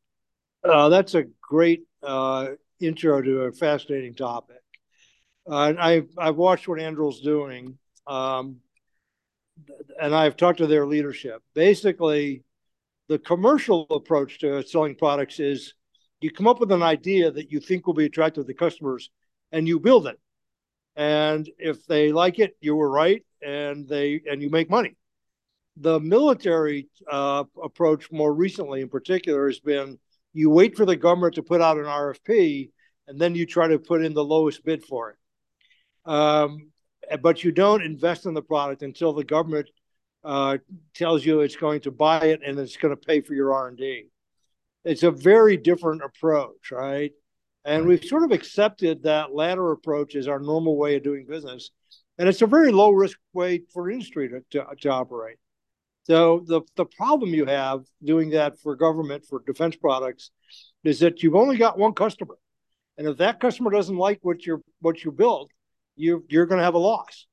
[0.65, 2.49] Uh, that's a great uh,
[2.81, 4.57] intro to a fascinating topic.
[5.49, 8.59] Uh, I've, I've watched what Anduril's doing um,
[10.01, 11.43] and I've talked to their leadership.
[11.55, 12.45] Basically
[13.09, 15.75] the commercial approach to selling products is
[16.23, 19.11] you come up with an idea that you think will be attractive to customers
[19.51, 20.19] and you build it.
[20.97, 24.97] And if they like it you were right and they and you make money.
[25.79, 29.99] The military uh, approach more recently in particular has been
[30.35, 32.71] you wait for the government to put out an rfp
[33.09, 35.17] and then you try to put in the lowest bid for it.
[36.11, 36.71] Um,
[37.21, 39.69] but you don't invest in the product until the government
[40.25, 40.59] uh,
[40.95, 44.07] tells you it's going to buy it and it's going to pay for your r&d
[44.85, 47.13] it's a very different approach, right?
[47.65, 51.71] And we've sort of accepted that latter approach as our normal way of doing business.
[52.19, 55.37] And it's a very low risk way for industry to, to, to operate.
[56.05, 60.31] So the, the problem you have doing that for government, for defense products,
[60.83, 62.35] is that you've only got one customer.
[62.99, 65.51] And if that customer doesn't like what you're what you built,
[65.97, 67.27] you you're going to have a loss.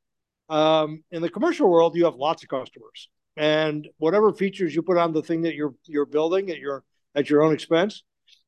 [0.49, 4.97] Um, in the commercial world, you have lots of customers, and whatever features you put
[4.97, 6.83] on the thing that you're you're building at your
[7.15, 8.03] at your own expense,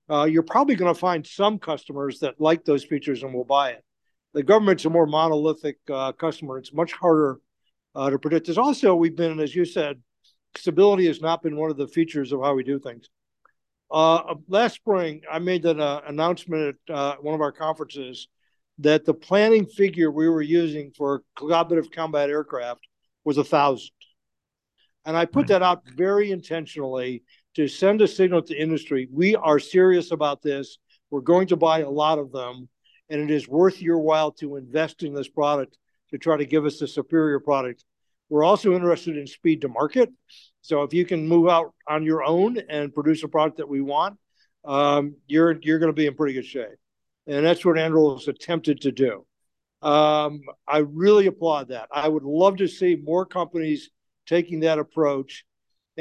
[0.09, 3.71] uh, you're probably going to find some customers that like those features and will buy
[3.71, 3.83] it.
[4.33, 6.57] The government's a more monolithic uh, customer.
[6.57, 7.39] It's much harder
[7.95, 8.45] uh, to predict.
[8.45, 10.01] There's also, we've been, as you said,
[10.55, 13.09] stability has not been one of the features of how we do things.
[13.89, 18.27] Uh, last spring, I made an uh, announcement at uh, one of our conferences
[18.79, 22.81] that the planning figure we were using for collaborative combat aircraft
[23.25, 23.91] was a thousand.
[25.05, 27.23] And I put that out very intentionally
[27.55, 30.77] to send a signal to industry we are serious about this.
[31.09, 32.69] We're going to buy a lot of them,
[33.09, 35.77] and it is worth your while to invest in this product
[36.11, 37.83] to try to give us a superior product.
[38.29, 40.09] We're also interested in speed to market.
[40.61, 43.81] So if you can move out on your own and produce a product that we
[43.81, 44.17] want,
[44.63, 46.77] um, you're you're going to be in pretty good shape.
[47.27, 49.25] And that's what Anduril has attempted to do.
[49.81, 51.87] Um, I really applaud that.
[51.91, 53.89] I would love to see more companies
[54.27, 55.43] taking that approach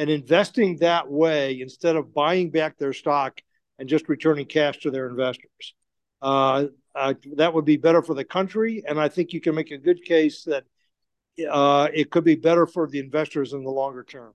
[0.00, 3.38] and investing that way instead of buying back their stock
[3.78, 5.74] and just returning cash to their investors.
[6.22, 9.70] Uh, uh, that would be better for the country, and I think you can make
[9.72, 10.64] a good case that
[11.50, 14.32] uh, it could be better for the investors in the longer term.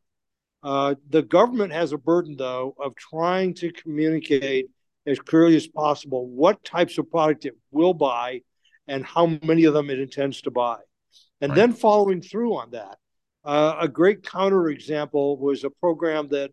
[0.61, 4.67] Uh, the government has a burden, though, of trying to communicate
[5.07, 8.41] as clearly as possible what types of product it will buy
[8.87, 10.77] and how many of them it intends to buy,
[11.41, 11.55] and right.
[11.55, 12.99] then following through on that.
[13.45, 16.51] Uh, a great counterexample was a program that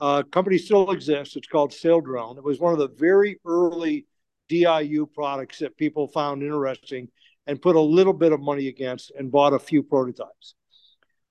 [0.00, 1.36] uh, company still exists.
[1.36, 2.38] It's called Saildrone.
[2.38, 4.06] It was one of the very early
[4.48, 7.08] DIU products that people found interesting
[7.46, 10.54] and put a little bit of money against and bought a few prototypes.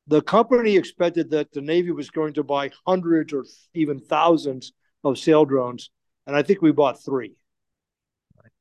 [0.08, 5.16] The company expected that the Navy was going to buy hundreds or even thousands of
[5.16, 5.90] Saildrones,
[6.28, 7.36] and I think we bought three.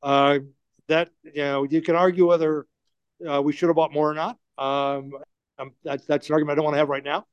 [0.03, 0.41] Uh,
[0.89, 2.67] that you know, you can argue whether
[3.29, 4.37] uh, we should have bought more or not.
[4.57, 5.13] Um,
[5.59, 7.27] um, that's that's an argument I don't want to have right now.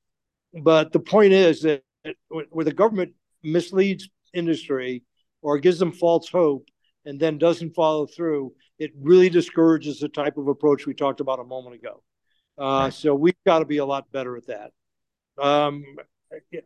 [0.54, 1.84] But the point is that
[2.30, 3.14] where the government
[3.44, 5.04] misleads industry
[5.42, 6.68] or gives them false hope
[7.06, 11.40] and then doesn't follow through, it really discourages the type of approach we talked about
[11.40, 12.02] a moment ago.
[12.58, 14.72] Uh, so we've got to be a lot better at that.
[15.42, 15.84] Um,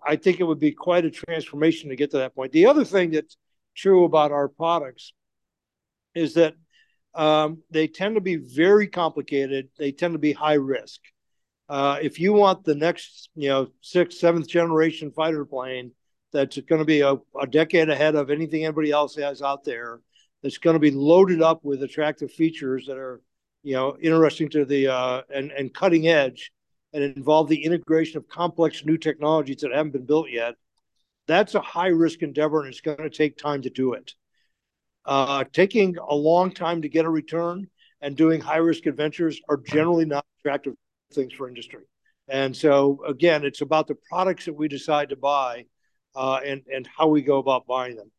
[0.06, 2.52] I think it would be quite a transformation to get to that point.
[2.52, 3.38] The other thing that's
[3.76, 5.14] true about our products
[6.16, 6.56] is that
[7.16, 9.70] um, they tend to be very complicated.
[9.78, 11.02] They tend to be high risk.
[11.70, 15.92] Uh, if you want the next, you know, sixth, seventh generation fighter plane
[16.34, 20.00] that's going to be a, a, decade ahead of anything anybody else has out there,
[20.42, 23.22] that's going to be loaded up with attractive features that are,
[23.62, 26.52] you know, interesting to the uh, and and cutting edge,
[26.94, 30.56] and involve the integration of complex new technologies that haven't been built yet.
[31.28, 34.16] That's a high risk endeavor, and it's going to take time to do it.
[35.06, 37.68] Uh, taking a long time to get a return
[38.02, 40.74] and doing high risk adventures are generally not attractive
[41.14, 41.84] things for industry.
[42.28, 45.66] And so again, it's about the products that we decide to buy
[46.16, 48.12] uh, and and how we go about buying them.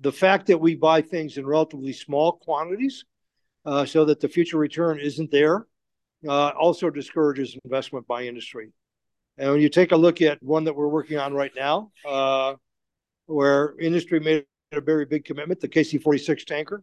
[0.00, 3.04] The fact that we buy things in relatively small quantities,
[3.64, 5.66] uh, so that the future return isn't there,
[6.28, 8.72] uh, also discourages investment by industry.
[9.38, 12.54] And when you take a look at one that we're working on right now, uh,
[13.26, 16.82] where industry made a very big commitment, the KC-46 tanker,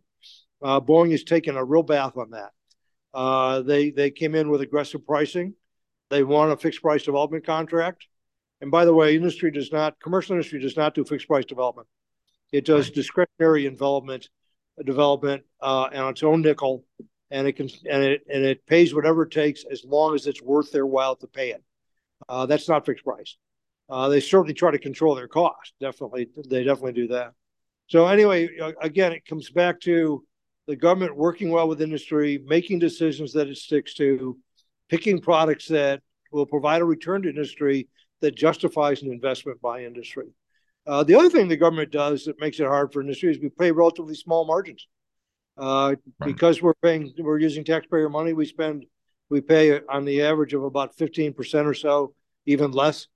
[0.61, 2.51] uh, Boeing has taken a real bath on that.
[3.13, 5.53] Uh, they they came in with aggressive pricing.
[6.09, 8.07] They want a fixed price development contract.
[8.61, 11.87] And by the way, industry does not, commercial industry does not do fixed price development.
[12.51, 12.95] It does right.
[12.95, 14.29] discretionary development,
[14.83, 16.83] development uh, on its own nickel,
[17.31, 20.41] and it can and it and it pays whatever it takes as long as it's
[20.41, 21.63] worth their while to pay it.
[22.27, 23.37] Uh, that's not fixed price.
[23.87, 25.73] Uh, they certainly try to control their cost.
[25.79, 27.33] Definitely, they definitely do that.
[27.87, 28.49] So anyway,
[28.81, 30.23] again, it comes back to
[30.69, 34.37] the government working well with industry, making decisions that it sticks to,
[34.87, 35.99] picking products that
[36.31, 37.87] will provide a return to industry
[38.21, 40.27] that justifies an investment by industry.
[40.85, 43.49] Uh, the other thing the government does that makes it hard for industry is we
[43.49, 44.87] pay relatively small margins.
[45.57, 46.27] Uh, right.
[46.27, 48.33] Because we're paying, we're using taxpayer money.
[48.33, 48.85] We spend,
[49.31, 52.13] we pay on the average of about fifteen percent or so,
[52.45, 53.07] even less.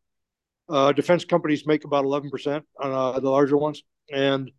[0.67, 4.51] Uh, defense companies make about eleven percent on uh, the larger ones, and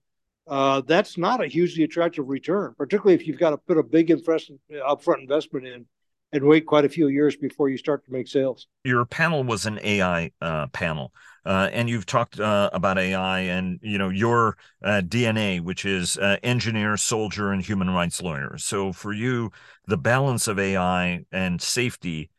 [0.46, 4.08] uh, that's not a hugely attractive return, particularly if you've got to put a big
[4.08, 5.86] upfront investment in
[6.34, 8.66] and wait quite a few years before you start to make sales.
[8.82, 11.12] Your panel was an AI uh, panel,
[11.46, 16.18] uh, and you've talked uh, about AI and you know your uh, DNA, which is
[16.18, 18.58] uh, engineer, soldier, and human rights lawyer.
[18.58, 19.52] So for you,
[19.86, 22.30] the balance of AI and safety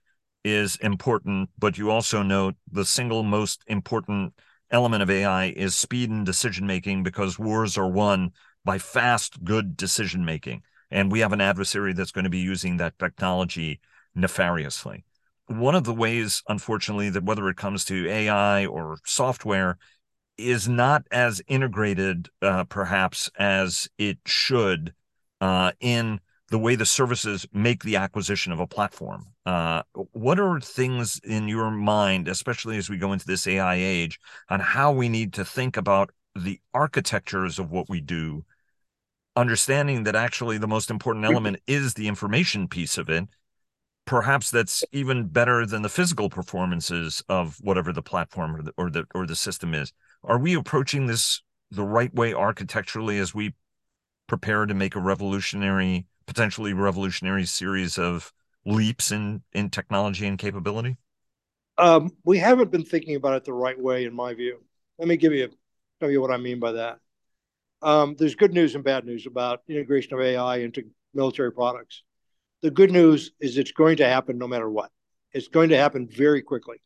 [0.43, 4.33] is important, but you also note the single most important
[4.71, 8.31] element of AI is speed and decision making because wars are won
[8.63, 12.77] by fast, good decision making and we have an adversary that's going to be using
[12.77, 13.79] that technology
[14.15, 15.03] nefariously.
[15.47, 19.77] One of the ways, unfortunately, that whether it comes to AI or software
[20.37, 24.93] is not as integrated, uh, perhaps, as it should
[25.41, 26.19] uh, in
[26.49, 29.25] the way the services make the acquisition of a platform.
[29.45, 29.81] Uh,
[30.11, 34.19] what are things in your mind, especially as we go into this AI age,
[34.49, 38.43] on how we need to think about the architectures of what we do
[39.35, 43.27] understanding that actually the most important element is the information piece of it
[44.05, 48.89] perhaps that's even better than the physical performances of whatever the platform or the or
[48.89, 49.91] the, or the system is
[50.23, 51.41] are we approaching this
[51.71, 53.53] the right way architecturally as we
[54.27, 58.33] prepare to make a revolutionary potentially revolutionary series of
[58.65, 60.97] leaps in in technology and capability
[61.77, 64.59] um, we haven't been thinking about it the right way in my view
[64.97, 65.49] let me give you
[65.99, 66.99] tell you what i mean by that
[67.81, 72.01] um, there's good news and bad news about integration of AI into military products.
[72.61, 74.91] The good news is it's going to happen no matter what.
[75.33, 76.77] It's going to happen very quickly.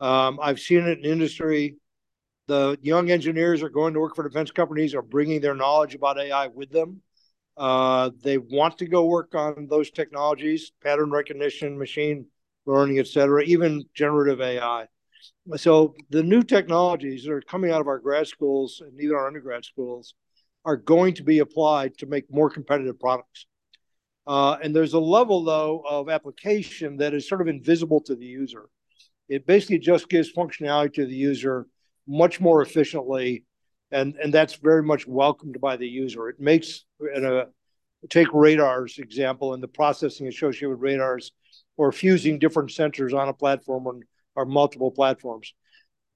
[0.00, 1.76] Um, I've seen it in industry.
[2.46, 6.18] The young engineers are going to work for defense companies are bringing their knowledge about
[6.18, 7.00] AI with them.
[7.56, 12.26] Uh, they want to go work on those technologies, pattern recognition, machine
[12.66, 14.86] learning, et cetera, even generative AI.
[15.56, 19.26] So the new technologies that are coming out of our grad schools and even our
[19.26, 20.14] undergrad schools
[20.64, 23.46] are going to be applied to make more competitive products.
[24.26, 28.24] Uh, and there's a level, though, of application that is sort of invisible to the
[28.24, 28.64] user.
[29.28, 31.66] It basically just gives functionality to the user
[32.06, 33.44] much more efficiently,
[33.94, 36.28] and, and that's very much welcomed by the user.
[36.28, 36.84] It makes,
[37.14, 37.44] in a, uh,
[38.10, 41.32] take radars example, and the processing associated with radars,
[41.76, 44.00] or fusing different sensors on a platform or,
[44.34, 45.54] or multiple platforms.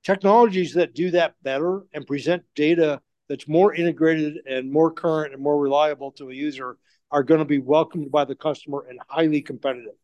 [0.04, 5.42] Technologies that do that better and present data that's more integrated and more current and
[5.42, 6.78] more reliable to a user
[7.10, 9.94] are going to be welcomed by the customer and highly competitive.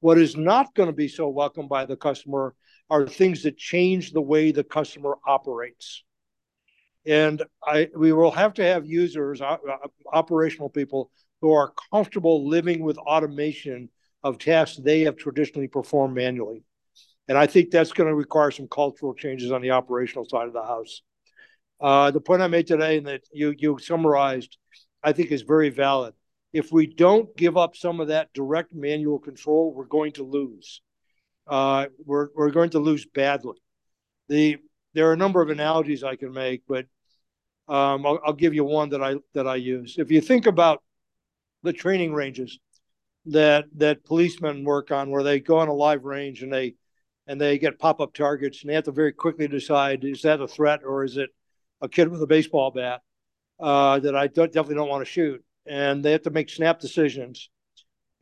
[0.00, 2.54] What is not going to be so welcomed by the customer
[2.90, 6.04] are things that change the way the customer operates.
[7.06, 9.40] And I, we will have to have users,
[10.12, 13.88] operational people, who are comfortable living with automation
[14.24, 16.64] of tasks they have traditionally performed manually.
[17.28, 20.54] And I think that's going to require some cultural changes on the operational side of
[20.54, 21.02] the house.
[21.80, 24.56] Uh, the point I made today and that you you summarized,
[25.02, 26.14] I think, is very valid.
[26.52, 30.80] If we don't give up some of that direct manual control, we're going to lose.
[31.46, 33.58] Uh, we're we're going to lose badly.
[34.28, 34.56] The
[34.94, 36.86] there are a number of analogies I can make, but
[37.68, 39.98] Um, I'll, I'll, give you one that I that I use.
[39.98, 40.82] If you think about
[41.62, 42.58] the training ranges
[43.26, 46.76] that that policemen work on, where they go on a live range and they
[47.26, 50.40] and they get pop up targets, and they have to very quickly decide is that
[50.40, 51.28] a threat or is it
[51.82, 53.02] a kid with a baseball bat
[53.60, 56.80] uh, that I don't, definitely don't want to shoot, and they have to make snap
[56.80, 57.50] decisions,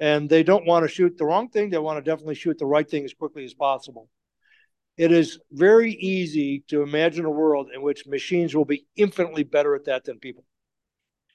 [0.01, 1.71] and they don't want to shoot the wrong thing.
[1.71, 4.09] They want to definitely shoot the right thing as quickly as possible.
[4.97, 9.75] It is very easy to imagine a world in which machines will be infinitely better
[9.75, 10.45] at that than people.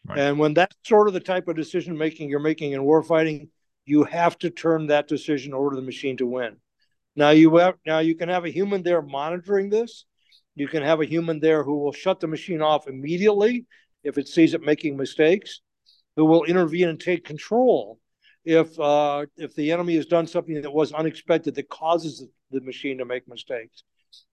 [0.06, 0.20] Right.
[0.20, 3.50] And when that's sort of the type of decision making you're making in warfighting,
[3.86, 6.58] you have to turn that decision over to the machine to win.
[7.16, 10.06] Now you have now you can have a human there monitoring this.
[10.56, 13.66] You can have a human there who will shut the machine off immediately
[14.04, 15.62] if it sees it making mistakes,
[16.16, 18.00] who will intervene and take control
[18.46, 22.98] if uh, if the enemy has done something that was unexpected that causes the machine
[22.98, 23.84] to make mistakes.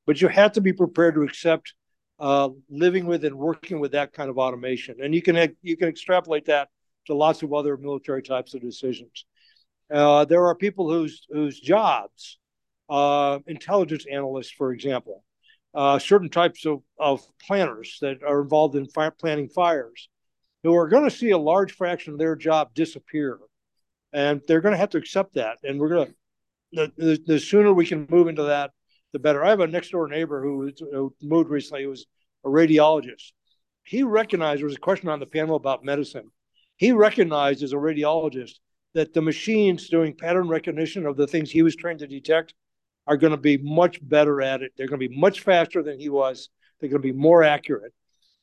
[0.06, 1.74] But you have to be prepared to accept
[2.18, 5.88] uh, living with and working with that kind of automation, and you can you can
[5.88, 6.68] extrapolate that
[7.06, 9.24] to lots of other military types of decisions.
[9.92, 12.38] Uh, there are people whose whose jobs,
[12.88, 15.24] uh, intelligence analysts, for example,
[15.74, 20.08] uh, certain types of, of planners that are involved in fire, planning fires,
[20.62, 23.38] who are going to see a large fraction of their job disappear,
[24.12, 25.58] and they're going to have to accept that.
[25.62, 26.14] And we're going to
[26.72, 28.70] the, the, the sooner we can move into that,
[29.12, 29.44] the better.
[29.44, 31.82] I have a next door neighbor who, who moved recently.
[31.82, 32.06] He was
[32.44, 33.32] a radiologist.
[33.84, 36.30] He recognized there was a question on the panel about medicine.
[36.76, 38.54] He recognized as a radiologist
[38.94, 42.54] that the machines doing pattern recognition of the things he was trained to detect
[43.06, 44.72] are going to be much better at it.
[44.76, 46.50] They're going to be much faster than he was.
[46.80, 47.92] They're going to be more accurate.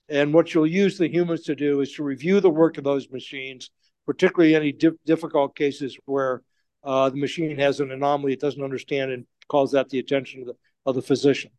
[0.10, 3.10] And what you'll use the humans to do is to review the work of those
[3.10, 3.70] machines,
[4.06, 6.42] particularly any di- difficult cases where
[6.84, 10.48] uh, the machine has an anomaly it doesn't understand and calls that the attention of
[10.48, 11.52] the, of the physician.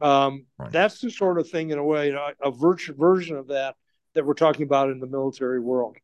[0.00, 0.72] Um, right.
[0.72, 3.76] That's the sort of thing, in a way, a, a virtual version of that
[4.14, 5.96] that we're talking about in the military world.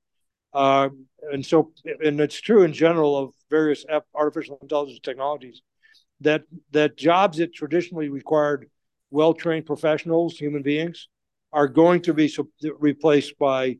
[0.52, 0.90] Uh,
[1.32, 1.72] and so,
[2.04, 5.60] and it's true in general of various artificial intelligence technologies
[6.20, 8.70] that that jobs that traditionally required
[9.10, 11.08] well-trained professionals, human beings,
[11.52, 12.32] are going to be
[12.78, 13.76] replaced by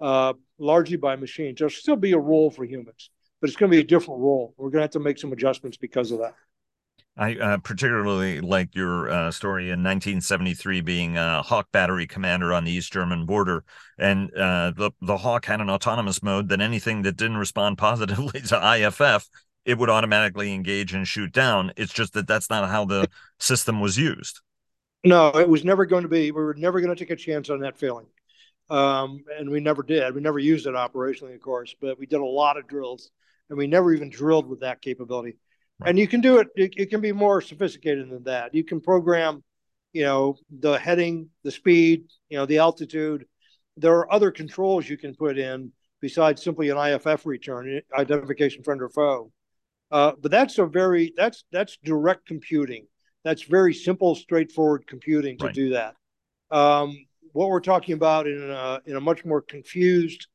[0.00, 1.58] uh, largely by machines.
[1.58, 4.54] There'll still be a role for humans, but it's going to be a different role.
[4.56, 6.34] We're going to have to make some adjustments because of that.
[7.16, 12.64] I uh, particularly like your uh, story in 1973 being a Hawk battery commander on
[12.64, 13.64] the East German border,
[13.98, 18.40] and uh, the the Hawk had an autonomous mode that anything that didn't respond positively
[18.42, 19.28] to IFF,
[19.64, 21.72] it would automatically engage and shoot down.
[21.76, 24.40] It's just that that's not how the system was used.
[25.04, 26.30] No, it was never going to be.
[26.30, 28.06] We were never going to take a chance on that failing,
[28.70, 30.14] um, and we never did.
[30.14, 33.10] We never used it operationally, of course, but we did a lot of drills,
[33.48, 35.36] and we never even drilled with that capability.
[35.84, 38.54] And you can do it, it, it can be more sophisticated than that.
[38.54, 39.42] You can program
[39.92, 43.26] you know the heading the speed you know the altitude.
[43.76, 48.82] There are other controls you can put in besides simply an iff return identification friend
[48.82, 49.32] or foe.
[49.90, 52.86] Uh, but that's a very that's that's direct computing.
[53.24, 55.54] That's very simple straightforward computing to right.
[55.54, 55.94] do that.
[56.50, 56.96] Um,
[57.32, 60.26] what we're talking about in a, in a much more confused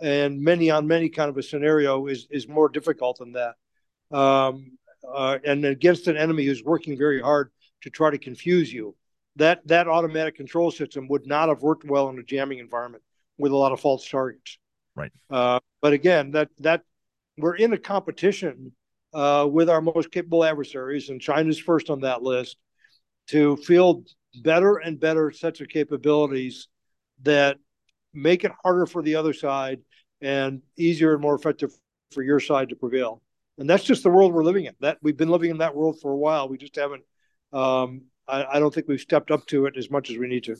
[0.00, 3.54] and many on many kind of a scenario is is more difficult than that
[4.16, 4.72] um,
[5.14, 7.50] uh, and against an enemy who's working very hard
[7.82, 8.94] to try to confuse you.
[9.36, 13.02] That that automatic control system would not have worked well in a jamming environment
[13.38, 14.58] with a lot of false targets.
[14.94, 15.12] Right.
[15.30, 16.82] Uh, but again, that that
[17.36, 18.72] we're in a competition
[19.12, 22.56] uh, with our most capable adversaries, and China's first on that list
[23.28, 26.68] to field better and better sets of capabilities
[27.22, 27.58] that
[28.14, 29.80] make it harder for the other side
[30.20, 31.72] and easier and more effective
[32.12, 33.22] for your side to prevail
[33.58, 34.74] and that's just the world we're living in.
[34.80, 36.48] That we've been living in that world for a while.
[36.48, 37.02] We just haven't.
[37.52, 40.44] Um, I, I don't think we've stepped up to it as much as we need
[40.44, 40.56] to.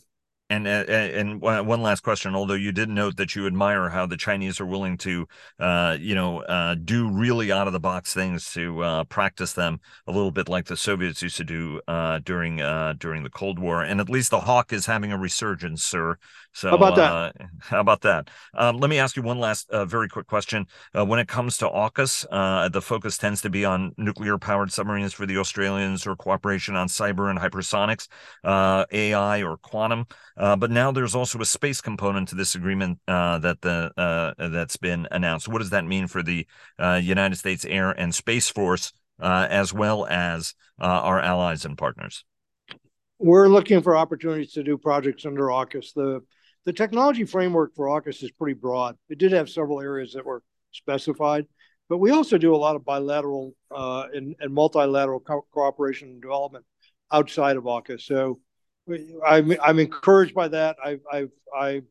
[0.48, 2.36] And uh, and one last question.
[2.36, 5.26] Although you did note that you admire how the Chinese are willing to,
[5.58, 9.80] uh, you know, uh, do really out of the box things to uh, practice them
[10.06, 13.58] a little bit like the Soviets used to do uh, during uh, during the Cold
[13.58, 13.82] War.
[13.82, 16.16] And at least the Hawk is having a resurgence, sir.
[16.52, 17.12] So how about that?
[17.12, 18.30] Uh, how about that?
[18.54, 20.66] Um, let me ask you one last uh, very quick question.
[20.96, 24.72] Uh, when it comes to AUKUS, uh, the focus tends to be on nuclear powered
[24.72, 28.08] submarines for the Australians or cooperation on cyber and hypersonics,
[28.44, 30.06] uh, AI or quantum.
[30.36, 34.48] Uh, but now there's also a space component to this agreement uh, that the uh,
[34.48, 35.48] that's been announced.
[35.48, 36.46] What does that mean for the
[36.78, 42.24] uh, United States Air and Space Force, as well as our allies and partners?
[43.18, 45.94] We're looking for opportunities to do projects under AUKUS.
[45.94, 46.20] The
[46.66, 48.96] the technology framework for AUKUS is pretty broad.
[49.08, 51.46] It did have several areas that were specified,
[51.88, 56.20] but we also do a lot of bilateral uh, and, and, multilateral co- cooperation and
[56.20, 56.64] development
[57.12, 58.02] outside of AUKUS.
[58.02, 58.40] So
[59.26, 60.76] I'm I'm encouraged by that.
[60.84, 61.26] I I
[61.56, 61.82] I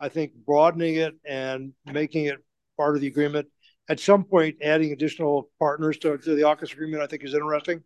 [0.00, 2.38] I think broadening it and making it
[2.76, 3.48] part of the agreement
[3.88, 7.82] at some point, adding additional partners to, to the AUKUS agreement, I think is interesting.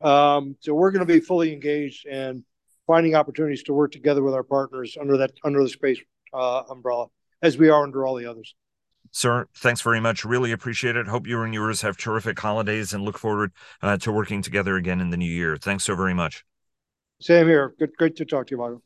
[0.00, 2.42] Um, so we're going to be fully engaged and
[2.86, 6.00] finding opportunities to work together with our partners under that under the space
[6.34, 7.06] uh, umbrella,
[7.42, 8.54] as we are under all the others.
[9.12, 10.24] Sir, thanks very much.
[10.24, 11.06] Really appreciate it.
[11.06, 15.00] Hope you and yours have terrific holidays and look forward uh, to working together again
[15.00, 15.56] in the new year.
[15.56, 16.44] Thanks so very much.
[17.20, 17.74] Same here.
[17.78, 18.82] Good, great to talk to you, Michael.